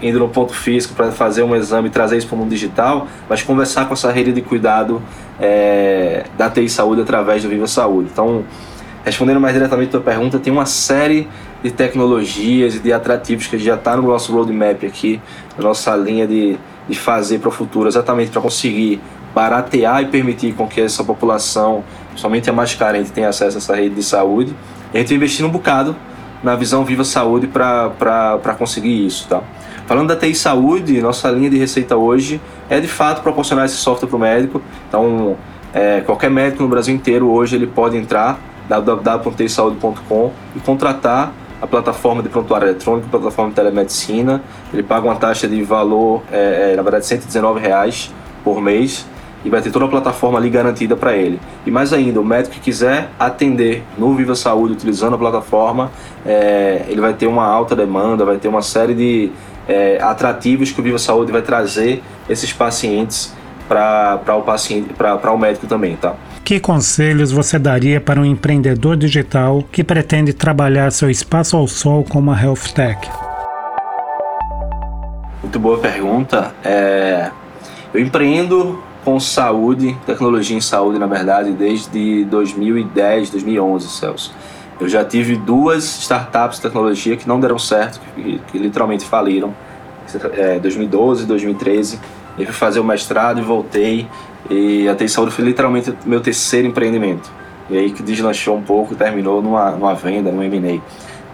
é, 0.00 0.06
indo 0.06 0.18
no 0.18 0.28
ponto 0.28 0.54
físico 0.54 0.94
para 0.94 1.10
fazer 1.10 1.42
um 1.42 1.56
exame 1.56 1.88
e 1.88 1.90
trazer 1.90 2.16
isso 2.16 2.26
para 2.26 2.36
o 2.36 2.38
mundo 2.38 2.50
digital, 2.50 3.08
mas 3.28 3.42
conversar 3.42 3.86
com 3.86 3.94
essa 3.94 4.10
rede 4.12 4.32
de 4.32 4.42
cuidado 4.42 5.02
é, 5.40 6.24
da 6.36 6.48
TI 6.48 6.68
Saúde 6.68 7.02
através 7.02 7.42
do 7.42 7.48
Viva 7.48 7.66
Saúde. 7.66 8.10
Então, 8.12 8.44
respondendo 9.04 9.40
mais 9.40 9.54
diretamente 9.54 9.88
a 9.88 9.92
tua 9.92 10.00
pergunta, 10.00 10.38
tem 10.38 10.52
uma 10.52 10.66
série 10.66 11.28
de 11.62 11.70
tecnologias 11.70 12.76
e 12.76 12.78
de 12.80 12.92
atrativos 12.92 13.46
que 13.46 13.58
já 13.58 13.74
está 13.74 13.96
no 13.96 14.02
nosso 14.08 14.32
roadmap 14.32 14.84
aqui, 14.84 15.20
na 15.56 15.64
nossa 15.64 15.94
linha 15.96 16.26
de, 16.26 16.56
de 16.88 16.98
fazer 16.98 17.38
para 17.38 17.48
o 17.48 17.52
futuro, 17.52 17.88
exatamente 17.88 18.30
para 18.30 18.40
conseguir 18.40 19.00
baratear 19.34 20.02
e 20.02 20.06
permitir 20.06 20.54
com 20.54 20.66
que 20.66 20.80
essa 20.80 21.02
população, 21.02 21.84
somente 22.14 22.48
a 22.50 22.52
mais 22.52 22.74
carente, 22.74 23.10
tenha 23.10 23.28
acesso 23.28 23.56
a 23.56 23.58
essa 23.58 23.76
rede 23.76 23.94
de 23.94 24.02
saúde. 24.02 24.54
E 24.92 24.96
a 24.96 25.00
gente 25.00 25.14
investir 25.14 25.44
um 25.44 25.48
bocado 25.48 25.96
na 26.42 26.56
visão 26.56 26.84
Viva 26.84 27.04
Saúde 27.04 27.46
para 27.46 28.56
conseguir 28.58 29.06
isso, 29.06 29.28
tá? 29.28 29.42
Falando 29.86 30.08
da 30.08 30.16
TI 30.16 30.34
Saúde, 30.34 31.00
nossa 31.00 31.30
linha 31.30 31.50
de 31.50 31.58
receita 31.58 31.96
hoje 31.96 32.40
é 32.68 32.80
de 32.80 32.88
fato 32.88 33.22
proporcionar 33.22 33.66
esse 33.66 33.76
software 33.76 34.08
para 34.08 34.16
o 34.16 34.20
médico. 34.20 34.62
Então, 34.88 35.36
é, 35.72 36.00
qualquer 36.00 36.30
médico 36.30 36.62
no 36.62 36.68
Brasil 36.68 36.94
inteiro 36.94 37.30
hoje 37.30 37.56
ele 37.56 37.66
pode 37.66 37.96
entrar 37.96 38.38
www.tisaude.com 38.68 40.32
e 40.56 40.60
contratar 40.60 41.32
a 41.60 41.66
plataforma 41.66 42.22
de 42.22 42.28
prontuário 42.28 42.68
eletrônico, 42.68 43.06
a 43.06 43.10
plataforma 43.10 43.50
de 43.50 43.56
telemedicina. 43.56 44.42
Ele 44.72 44.82
paga 44.82 45.06
uma 45.06 45.16
taxa 45.16 45.46
de 45.46 45.62
valor, 45.62 46.22
é, 46.32 46.72
é, 46.72 46.76
na 46.76 46.82
verdade, 46.82 47.06
119 47.06 47.60
reais 47.60 48.12
por 48.42 48.60
mês 48.60 49.06
e 49.44 49.50
vai 49.50 49.60
ter 49.60 49.70
toda 49.70 49.84
a 49.84 49.88
plataforma 49.88 50.38
ali 50.38 50.50
garantida 50.50 50.96
para 50.96 51.16
ele. 51.16 51.40
E 51.66 51.70
mais 51.70 51.92
ainda, 51.92 52.20
o 52.20 52.24
médico 52.24 52.54
que 52.54 52.60
quiser 52.60 53.10
atender 53.18 53.82
no 53.98 54.14
Viva 54.14 54.34
Saúde 54.34 54.74
utilizando 54.74 55.14
a 55.14 55.18
plataforma, 55.18 55.90
é, 56.24 56.84
ele 56.88 57.00
vai 57.00 57.12
ter 57.14 57.26
uma 57.26 57.44
alta 57.44 57.74
demanda, 57.74 58.24
vai 58.24 58.36
ter 58.36 58.48
uma 58.48 58.62
série 58.62 58.94
de 58.94 59.30
é, 59.68 59.98
atrativos 60.00 60.70
que 60.70 60.80
o 60.80 60.82
Viva 60.82 60.98
Saúde 60.98 61.32
vai 61.32 61.42
trazer 61.42 62.02
esses 62.28 62.52
pacientes 62.52 63.34
para 63.68 64.36
o 64.36 64.42
paciente, 64.42 64.92
para 64.92 65.32
o 65.32 65.38
médico 65.38 65.66
também, 65.66 65.96
tá? 65.96 66.14
Que 66.44 66.60
conselhos 66.60 67.30
você 67.32 67.58
daria 67.58 68.00
para 68.00 68.20
um 68.20 68.24
empreendedor 68.24 68.96
digital 68.96 69.64
que 69.70 69.82
pretende 69.82 70.32
trabalhar 70.32 70.90
seu 70.90 71.08
espaço 71.08 71.56
ao 71.56 71.66
sol 71.66 72.04
como 72.04 72.30
uma 72.30 72.40
health 72.40 72.74
tech? 72.74 73.08
Muito 75.42 75.58
boa 75.58 75.78
pergunta. 75.78 76.52
É, 76.64 77.30
eu 77.94 78.00
empreendo 78.00 78.82
com 79.04 79.18
saúde, 79.18 79.96
tecnologia 80.06 80.56
em 80.56 80.60
saúde, 80.60 80.98
na 80.98 81.06
verdade, 81.06 81.52
desde 81.52 82.24
2010, 82.24 83.30
2011, 83.30 83.88
Celso. 83.88 84.34
Eu 84.80 84.88
já 84.88 85.04
tive 85.04 85.36
duas 85.36 85.84
startups 85.84 86.56
de 86.56 86.62
tecnologia 86.62 87.16
que 87.16 87.28
não 87.28 87.38
deram 87.38 87.58
certo, 87.58 88.00
que, 88.14 88.40
que 88.50 88.58
literalmente 88.58 89.04
faliram, 89.04 89.54
é, 90.34 90.58
2012 90.58 91.26
2013. 91.26 92.00
Eu 92.38 92.46
fui 92.46 92.54
fazer 92.54 92.80
o 92.80 92.84
mestrado 92.84 93.38
e 93.38 93.42
voltei, 93.42 94.08
e 94.50 94.88
a 94.88 94.94
TI 94.94 95.08
Saúde 95.08 95.32
foi 95.32 95.44
literalmente 95.44 95.94
meu 96.04 96.20
terceiro 96.20 96.66
empreendimento. 96.66 97.30
E 97.70 97.78
aí 97.78 97.92
que 97.92 98.02
deslanchou 98.02 98.56
um 98.56 98.62
pouco, 98.62 98.94
terminou 98.94 99.42
numa, 99.42 99.70
numa 99.72 99.94
venda, 99.94 100.32
num 100.32 100.42
M&A. 100.42 100.80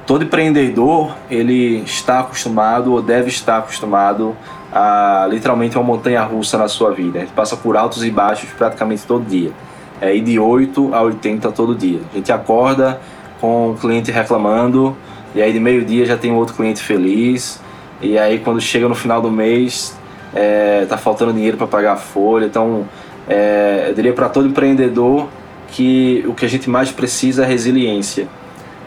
Todo 0.09 0.25
empreendedor, 0.25 1.15
ele 1.31 1.83
está 1.85 2.21
acostumado 2.21 2.95
ou 2.95 3.03
deve 3.03 3.29
estar 3.29 3.59
acostumado 3.59 4.35
a 4.73 5.29
literalmente 5.29 5.77
uma 5.77 5.85
montanha 5.85 6.23
russa 6.23 6.57
na 6.57 6.67
sua 6.67 6.93
vida. 6.93 7.19
A 7.19 7.21
gente 7.21 7.35
passa 7.35 7.59
por 7.59 7.77
altos 7.77 8.03
e 8.03 8.11
baixos 8.11 8.49
praticamente 8.57 9.03
todo 9.07 9.23
dia. 9.29 9.53
É, 10.01 10.17
de 10.17 10.39
8 10.39 10.95
a 10.95 11.03
80 11.03 11.53
todo 11.53 11.75
dia. 11.75 12.01
A 12.11 12.17
gente 12.17 12.33
acorda 12.33 12.99
com 13.39 13.73
o 13.73 13.75
cliente 13.75 14.11
reclamando, 14.11 14.97
e 15.35 15.43
aí 15.43 15.53
de 15.53 15.61
meio-dia 15.61 16.07
já 16.07 16.17
tem 16.17 16.33
outro 16.33 16.55
cliente 16.55 16.83
feliz, 16.83 17.61
e 18.01 18.17
aí 18.17 18.39
quando 18.39 18.63
chega 18.63 18.89
no 18.89 18.95
final 18.95 19.21
do 19.21 19.31
mês, 19.31 19.95
é, 20.35 20.87
tá 20.89 20.97
faltando 20.97 21.35
dinheiro 21.35 21.59
para 21.59 21.67
pagar 21.67 21.93
a 21.93 21.97
folha. 21.97 22.47
Então, 22.47 22.89
é, 23.29 23.89
eu 23.91 23.95
diria 23.95 24.15
para 24.15 24.31
todo 24.31 24.49
empreendedor 24.49 25.29
que 25.71 26.25
o 26.27 26.33
que 26.33 26.47
a 26.47 26.49
gente 26.49 26.71
mais 26.71 26.91
precisa 26.91 27.45
é 27.45 27.47
resiliência. 27.47 28.27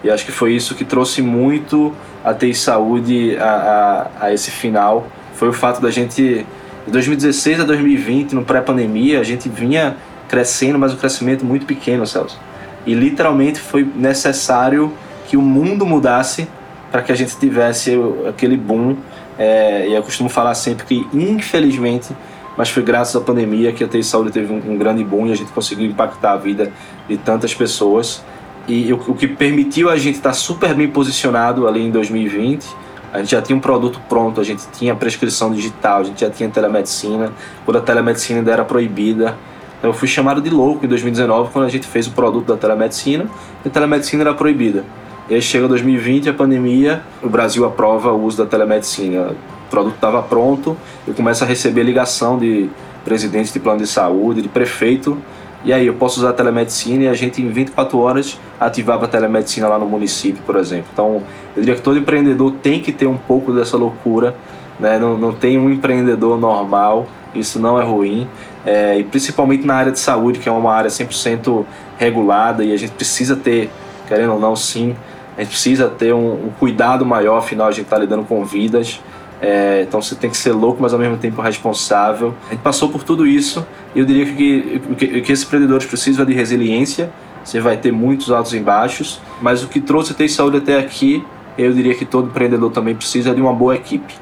E 0.04 0.10
acho 0.10 0.26
que 0.26 0.32
foi 0.32 0.54
isso 0.54 0.76
que 0.76 0.84
trouxe 0.84 1.22
muito 1.22 1.94
a 2.24 2.34
TI 2.34 2.54
Saúde 2.54 3.38
a, 3.38 4.10
a, 4.20 4.26
a 4.26 4.34
esse 4.34 4.50
final 4.52 5.08
foi 5.42 5.50
o 5.50 5.54
fato 5.54 5.82
da 5.82 5.90
gente, 5.90 6.46
de 6.86 6.92
2016 6.92 7.62
a 7.62 7.64
2020, 7.64 8.34
no 8.34 8.46
pré-pandemia, 8.46 9.20
a 9.20 9.24
gente 9.24 9.50
vinha 9.50 9.98
crescendo, 10.30 10.78
mas 10.78 10.94
um 10.94 10.98
crescimento 10.98 11.44
muito 11.44 11.66
pequeno, 11.66 12.06
Celso. 12.06 12.40
E 12.86 12.94
literalmente 12.94 13.60
foi 13.60 13.84
necessário 13.96 14.94
que 15.28 15.36
o 15.36 15.42
mundo 15.42 15.84
mudasse 15.84 16.48
para 16.92 17.02
que 17.02 17.12
a 17.12 17.16
gente 17.16 17.36
tivesse 17.38 17.98
aquele 18.30 18.56
boom. 18.56 18.98
É, 19.36 19.88
e 19.88 19.96
eu 19.96 20.04
costumo 20.04 20.30
falar 20.30 20.54
sempre 20.54 20.86
que, 20.86 21.08
infelizmente, 21.12 22.16
mas 22.56 22.70
foi 22.70 22.84
graças 22.84 23.16
à 23.16 23.22
pandemia 23.22 23.72
que 23.72 23.84
a 23.84 23.88
TI 23.88 24.04
Saúde 24.04 24.30
teve 24.30 24.54
um, 24.54 24.74
um 24.74 24.78
grande 24.78 25.04
boom 25.04 25.26
e 25.26 25.32
a 25.32 25.36
gente 25.36 25.52
conseguiu 25.52 25.88
impactar 25.88 26.34
a 26.34 26.38
vida 26.38 26.72
de 27.10 27.18
tantas 27.18 27.52
pessoas. 27.56 28.24
E 28.68 28.92
o, 28.94 28.98
o 29.08 29.16
que 29.16 29.28
permitiu 29.28 29.90
a 29.90 29.98
gente 29.98 30.16
estar 30.16 30.34
super 30.34 30.74
bem 30.74 30.88
posicionado 30.88 31.68
ali 31.68 31.82
em 31.82 31.92
2020 31.92 32.82
a 33.14 33.18
gente 33.20 33.32
já 33.32 33.42
tinha 33.42 33.56
um 33.56 33.60
produto 33.60 34.00
pronto, 34.08 34.40
a 34.40 34.44
gente 34.44 34.64
tinha 34.72 34.96
prescrição 34.96 35.52
digital, 35.52 36.00
a 36.00 36.04
gente 36.04 36.22
já 36.22 36.30
tinha 36.30 36.50
telemedicina, 36.50 37.32
quando 37.66 37.78
a 37.78 37.82
telemedicina 37.82 38.40
ainda 38.40 38.52
era 38.52 38.64
proibida. 38.64 39.36
Então 39.78 39.90
eu 39.90 39.94
fui 39.94 40.08
chamado 40.08 40.42
de 40.42 40.50
louco 40.50 40.86
em 40.86 40.88
2019 40.88 41.50
quando 41.52 41.66
a 41.66 41.70
gente 41.70 41.88
fez 41.88 42.08
o 42.08 42.12
produto 42.12 42.48
da 42.48 42.56
telemedicina 42.56 43.26
e 43.66 43.68
a 43.68 43.72
telemedicina 43.72 44.24
era 44.24 44.34
proibida. 44.34 44.86
E 45.30 45.36
aí 45.36 45.42
chega 45.42 45.68
2020, 45.68 46.30
a 46.30 46.34
pandemia, 46.34 47.02
o 47.22 47.28
Brasil 47.28 47.66
aprova 47.66 48.12
o 48.14 48.24
uso 48.24 48.38
da 48.38 48.46
telemedicina. 48.46 49.32
O 49.68 49.70
produto 49.70 49.96
estava 49.96 50.22
pronto, 50.24 50.78
eu 51.06 51.14
começo 51.14 51.44
a 51.44 51.48
receber 51.48 51.84
ligação 51.84 52.38
de 52.38 52.70
presidentes 53.04 53.52
de 53.52 53.60
plano 53.60 53.80
de 53.80 53.88
saúde, 53.88 54.42
de 54.42 54.48
prefeito 54.48 55.18
e 55.64 55.72
aí, 55.72 55.86
eu 55.86 55.94
posso 55.94 56.20
usar 56.20 56.32
a 56.32 56.34
telemedicina 56.34 57.04
e 57.04 57.08
a 57.08 57.14
gente 57.14 57.42
em 57.42 57.50
24 57.50 57.98
horas 58.00 58.40
ativava 58.60 59.06
a 59.06 59.08
telemedicina 59.08 59.68
lá 59.68 59.78
no 59.78 59.86
município, 59.86 60.42
por 60.44 60.56
exemplo. 60.56 60.88
Então, 60.92 61.22
eu 61.56 61.62
diria 61.62 61.76
que 61.76 61.82
todo 61.82 62.00
empreendedor 62.00 62.54
tem 62.64 62.80
que 62.80 62.92
ter 62.92 63.06
um 63.06 63.18
pouco 63.18 63.54
dessa 63.54 63.78
loucura, 63.78 64.36
né? 64.80 64.98
não, 64.98 65.18
não 65.18 65.34
tem 65.34 65.60
um 65.60 65.70
empreendedor 65.70 66.40
normal, 66.40 67.08
isso 67.36 67.60
não 67.60 67.80
é 67.80 67.84
ruim. 67.84 68.28
É, 68.66 68.98
e 68.98 69.04
principalmente 69.04 69.66
na 69.66 69.76
área 69.76 69.92
de 69.92 70.00
saúde, 70.00 70.40
que 70.40 70.50
é 70.50 70.52
uma 70.52 70.74
área 70.74 70.90
100% 70.90 71.66
regulada 71.98 72.64
e 72.64 72.74
a 72.74 72.78
gente 72.78 72.94
precisa 72.94 73.36
ter, 73.36 73.70
querendo 74.08 74.34
ou 74.34 74.40
não, 74.40 74.56
sim, 74.56 74.96
a 75.38 75.42
gente 75.42 75.52
precisa 75.52 75.88
ter 75.88 76.14
um, 76.14 76.48
um 76.48 76.50
cuidado 76.60 77.06
maior, 77.06 77.38
afinal 77.38 77.68
a 77.68 77.72
gente 77.72 77.86
está 77.86 77.98
lidando 77.98 78.24
com 78.24 78.44
vidas. 78.44 79.00
É, 79.42 79.82
então 79.82 80.00
você 80.00 80.14
tem 80.14 80.30
que 80.30 80.38
ser 80.38 80.52
louco, 80.52 80.80
mas 80.80 80.94
ao 80.94 81.00
mesmo 81.00 81.18
tempo 81.18 81.42
responsável. 81.42 82.36
A 82.48 82.52
gente 82.52 82.62
passou 82.62 82.90
por 82.90 83.04
tudo 83.04 83.26
isso 83.26 83.66
e 83.96 84.00
eu 84.00 84.06
diria 84.06 84.26
que 84.28 84.82
o 84.88 84.96
que, 84.96 85.22
que 85.22 85.32
esses 85.32 85.44
empreendedores 85.44 85.88
precisam 85.88 86.24
é 86.24 86.28
de 86.28 86.34
resiliência. 86.34 87.12
Você 87.44 87.60
vai 87.60 87.76
ter 87.76 87.92
muitos 87.92 88.30
altos 88.30 88.54
e 88.54 88.60
baixos, 88.60 89.20
mas 89.42 89.64
o 89.64 89.68
que 89.68 89.82
trouxe 89.82 90.14
Ter 90.14 90.30
Saúde 90.30 90.58
até 90.58 90.78
aqui, 90.78 91.26
eu 91.58 91.74
diria 91.74 91.96
que 91.96 92.06
todo 92.06 92.28
empreendedor 92.28 92.72
também 92.72 92.94
precisa 92.94 93.34
de 93.34 93.42
uma 93.42 93.52
boa 93.52 93.76
equipe, 93.76 94.14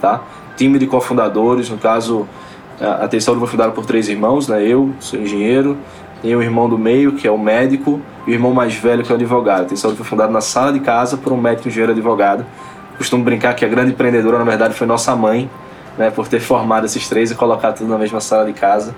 tá? 0.00 0.22
Time 0.56 0.78
de 0.78 0.86
cofundadores, 0.86 1.68
no 1.68 1.76
caso, 1.76 2.28
a 2.80 3.08
Ter 3.08 3.20
Saúde 3.20 3.40
foi 3.40 3.48
fundada 3.48 3.72
por 3.72 3.84
três 3.84 4.08
irmãos, 4.08 4.46
né? 4.46 4.62
Eu 4.64 4.92
sou 5.00 5.18
engenheiro, 5.18 5.76
tem 6.22 6.36
o 6.36 6.40
irmão 6.40 6.68
do 6.68 6.78
meio, 6.78 7.14
que 7.14 7.26
é 7.26 7.30
o 7.32 7.36
médico, 7.36 8.00
e 8.24 8.30
o 8.30 8.34
irmão 8.34 8.54
mais 8.54 8.76
velho, 8.76 9.02
que 9.02 9.10
é 9.10 9.12
o 9.12 9.16
advogado. 9.16 9.62
A 9.62 9.64
Ter 9.64 9.76
Saúde 9.76 9.96
foi 9.96 10.06
fundada 10.06 10.30
na 10.30 10.40
sala 10.40 10.72
de 10.72 10.78
casa 10.78 11.16
por 11.16 11.32
um 11.32 11.36
médico, 11.36 11.66
engenheiro 11.66 11.90
advogado 11.90 12.46
costumo 12.98 13.24
brincar 13.24 13.54
que 13.54 13.64
a 13.64 13.68
grande 13.68 13.92
empreendedora, 13.92 14.38
na 14.38 14.44
verdade, 14.44 14.74
foi 14.74 14.86
nossa 14.86 15.14
mãe, 15.16 15.50
né, 15.96 16.10
por 16.10 16.28
ter 16.28 16.40
formado 16.40 16.84
esses 16.84 17.08
três 17.08 17.30
e 17.30 17.34
colocado 17.34 17.78
tudo 17.78 17.88
na 17.88 17.98
mesma 17.98 18.20
sala 18.20 18.44
de 18.44 18.52
casa. 18.52 18.94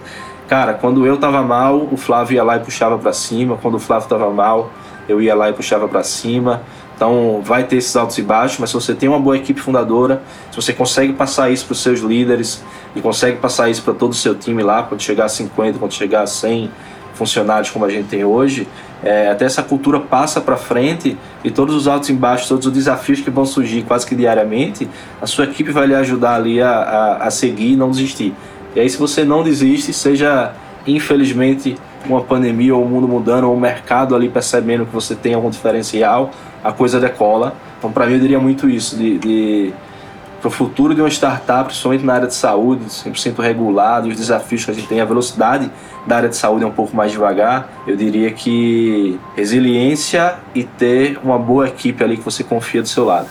Cara, 0.49 0.75
quando 0.75 1.07
eu 1.07 1.17
tava 1.17 1.43
mal, 1.43 1.89
o 1.93 1.97
Flávio 1.97 2.35
ia 2.35 2.43
lá 2.43 2.57
e 2.57 2.61
puxava 2.61 2.99
para 2.99 3.13
cima. 3.13 3.57
Quando 3.63 3.77
o 3.77 3.79
Flávio 3.79 4.09
tava 4.09 4.29
mal, 4.31 4.71
eu 5.09 5.23
ia 5.23 5.35
lá 5.35 5.49
e 5.49 5.53
puxava 5.53 5.87
para 5.87 6.03
cima. 6.03 6.63
Então, 6.97 7.41
vai 7.43 7.65
ter 7.65 7.77
esses 7.77 7.95
altos 7.97 8.19
e 8.19 8.23
baixos, 8.23 8.59
mas 8.59 8.71
se 8.71 8.75
você 8.75 8.95
tem 8.95 9.09
uma 9.09 9.19
boa 9.19 9.37
equipe 9.37 9.61
fundadora, 9.61 10.23
se 10.51 10.57
você 10.57 10.73
consegue 10.73 11.13
passar 11.13 11.51
isso 11.51 11.65
para 11.65 11.73
os 11.73 11.83
seus 11.83 12.01
líderes 12.01 12.63
e 12.95 13.01
consegue 13.01 13.39
passar 13.39 13.71
isso 13.71 13.83
para 13.83 13.95
todo 13.95 14.11
o 14.11 14.15
seu 14.15 14.35
time 14.35 14.63
lá, 14.63 14.83
quando 14.83 15.01
chegar 15.01 15.27
a 15.27 15.29
50, 15.29 15.79
quando 15.79 15.95
chegar 15.95 16.23
a 16.23 16.27
100 16.27 16.71
funcionários 17.21 17.69
como 17.69 17.85
a 17.85 17.91
gente 17.91 18.09
tem 18.09 18.25
hoje, 18.25 18.67
é, 19.05 19.29
até 19.29 19.45
essa 19.45 19.63
cultura 19.63 20.01
passa 20.01 20.41
para 20.41 20.57
frente 20.57 21.19
e 21.45 21.51
todos 21.51 21.75
os 21.75 21.87
altos 21.87 22.09
e 22.09 22.15
baixos, 22.15 22.49
todos 22.49 22.67
os 22.67 22.73
desafios 22.73 23.21
que 23.21 23.29
vão 23.29 23.45
surgir 23.45 23.83
quase 23.83 24.07
que 24.07 24.15
diariamente, 24.15 24.89
a 25.21 25.27
sua 25.27 25.45
equipe 25.45 25.71
vai 25.71 25.87
lhe 25.87 25.95
ajudar 25.95 26.37
ali 26.37 26.63
a, 26.63 26.71
a, 26.71 27.27
a 27.27 27.31
seguir 27.31 27.73
e 27.73 27.77
não 27.77 27.91
desistir. 27.91 28.33
E 28.75 28.81
aí, 28.81 28.89
se 28.89 28.97
você 28.97 29.23
não 29.23 29.43
desiste, 29.43 29.93
seja 29.93 30.53
infelizmente 30.87 31.77
uma 32.07 32.23
pandemia 32.23 32.75
ou 32.75 32.83
o 32.83 32.89
mundo 32.89 33.07
mudando 33.07 33.45
ou 33.45 33.55
o 33.55 33.61
mercado 33.61 34.17
ali 34.17 34.31
percebendo 34.31 34.87
que 34.87 34.93
você 34.93 35.15
tem 35.15 35.35
algum 35.35 35.51
diferencial, 35.51 36.31
a 36.65 36.73
coisa 36.73 36.99
decola. 36.99 37.55
Então, 37.79 37.93
para 37.93 38.07
mim, 38.07 38.15
eu 38.15 38.21
diria 38.21 38.41
muito 38.41 38.67
isso, 38.67 38.97
de, 38.97 39.19
de 39.19 39.73
para 40.41 40.49
o 40.49 40.51
futuro 40.51 40.95
de 40.95 41.01
uma 41.01 41.09
startup, 41.09 41.65
principalmente 41.67 42.05
na 42.05 42.15
área 42.15 42.27
de 42.27 42.35
saúde, 42.35 42.85
100% 42.87 43.39
regulado, 43.41 44.09
os 44.09 44.17
desafios 44.17 44.65
que 44.65 44.71
a 44.71 44.75
gente 44.75 44.89
tem, 44.89 45.01
a 45.01 45.05
velocidade 45.05 45.71
da 46.07 46.17
área 46.17 46.29
de 46.29 46.37
saúde 46.37 46.65
é 46.65 46.67
um 46.67 46.73
pouco 46.73 46.97
mais 46.97 47.13
devagar, 47.13 47.69
eu 47.87 47.95
diria 47.95 48.31
que 48.33 49.19
resiliência 49.37 50.37
e 50.55 50.65
ter 50.65 51.19
uma 51.23 51.39
boa 51.39 51.69
equipe 51.69 52.03
ali 52.03 52.17
que 52.17 52.25
você 52.25 52.43
confia 52.43 52.81
do 52.81 52.89
seu 52.89 53.05
lado. 53.05 53.29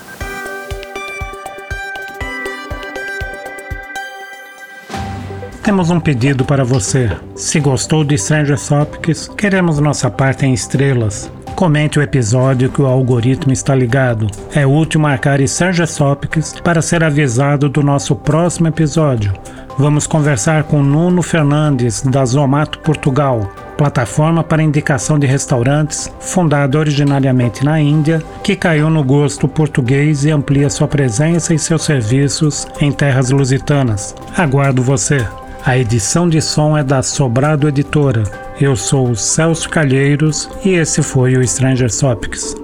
Temos 5.63 5.91
um 5.91 5.99
pedido 5.99 6.43
para 6.43 6.63
você. 6.63 7.11
Se 7.35 7.59
gostou 7.59 8.03
de 8.03 8.17
Stranger 8.17 8.57
Topics, 8.59 9.27
queremos 9.27 9.79
nossa 9.79 10.09
parte 10.09 10.45
em 10.45 10.53
estrelas. 10.53 11.31
Comente 11.59 11.99
o 11.99 12.01
episódio 12.01 12.69
que 12.69 12.81
o 12.81 12.85
algoritmo 12.85 13.51
está 13.51 13.75
ligado. 13.75 14.27
É 14.55 14.65
útil 14.65 15.01
marcar 15.01 15.45
Stranger 15.45 15.93
Topics 15.93 16.55
para 16.63 16.81
ser 16.81 17.03
avisado 17.03 17.67
do 17.67 17.83
nosso 17.83 18.15
próximo 18.15 18.69
episódio. 18.69 19.33
Vamos 19.77 20.07
conversar 20.07 20.63
com 20.63 20.81
Nuno 20.81 21.21
Fernandes, 21.21 22.01
da 22.01 22.23
Zomato 22.23 22.79
Portugal, 22.79 23.51
plataforma 23.77 24.41
para 24.41 24.63
indicação 24.63 25.19
de 25.19 25.27
restaurantes, 25.27 26.09
fundada 26.21 26.79
originariamente 26.79 27.65
na 27.65 27.77
Índia, 27.77 28.23
que 28.41 28.55
caiu 28.55 28.89
no 28.89 29.03
gosto 29.03 29.45
português 29.45 30.23
e 30.23 30.31
amplia 30.31 30.69
sua 30.69 30.87
presença 30.87 31.53
e 31.53 31.59
seus 31.59 31.83
serviços 31.83 32.65
em 32.79 32.89
terras 32.89 33.31
lusitanas. 33.31 34.15
Aguardo 34.37 34.81
você! 34.81 35.27
A 35.65 35.77
edição 35.77 36.29
de 36.29 36.41
som 36.41 36.77
é 36.77 36.83
da 36.85 37.03
Sobrado 37.03 37.67
Editora. 37.67 38.48
Eu 38.61 38.75
sou 38.75 39.11
o 39.11 39.15
Celso 39.15 39.69
Calheiros 39.69 40.49
e 40.65 40.71
esse 40.71 41.01
foi 41.01 41.37
o 41.37 41.47
Stranger 41.47 41.89
Topics. 41.89 42.55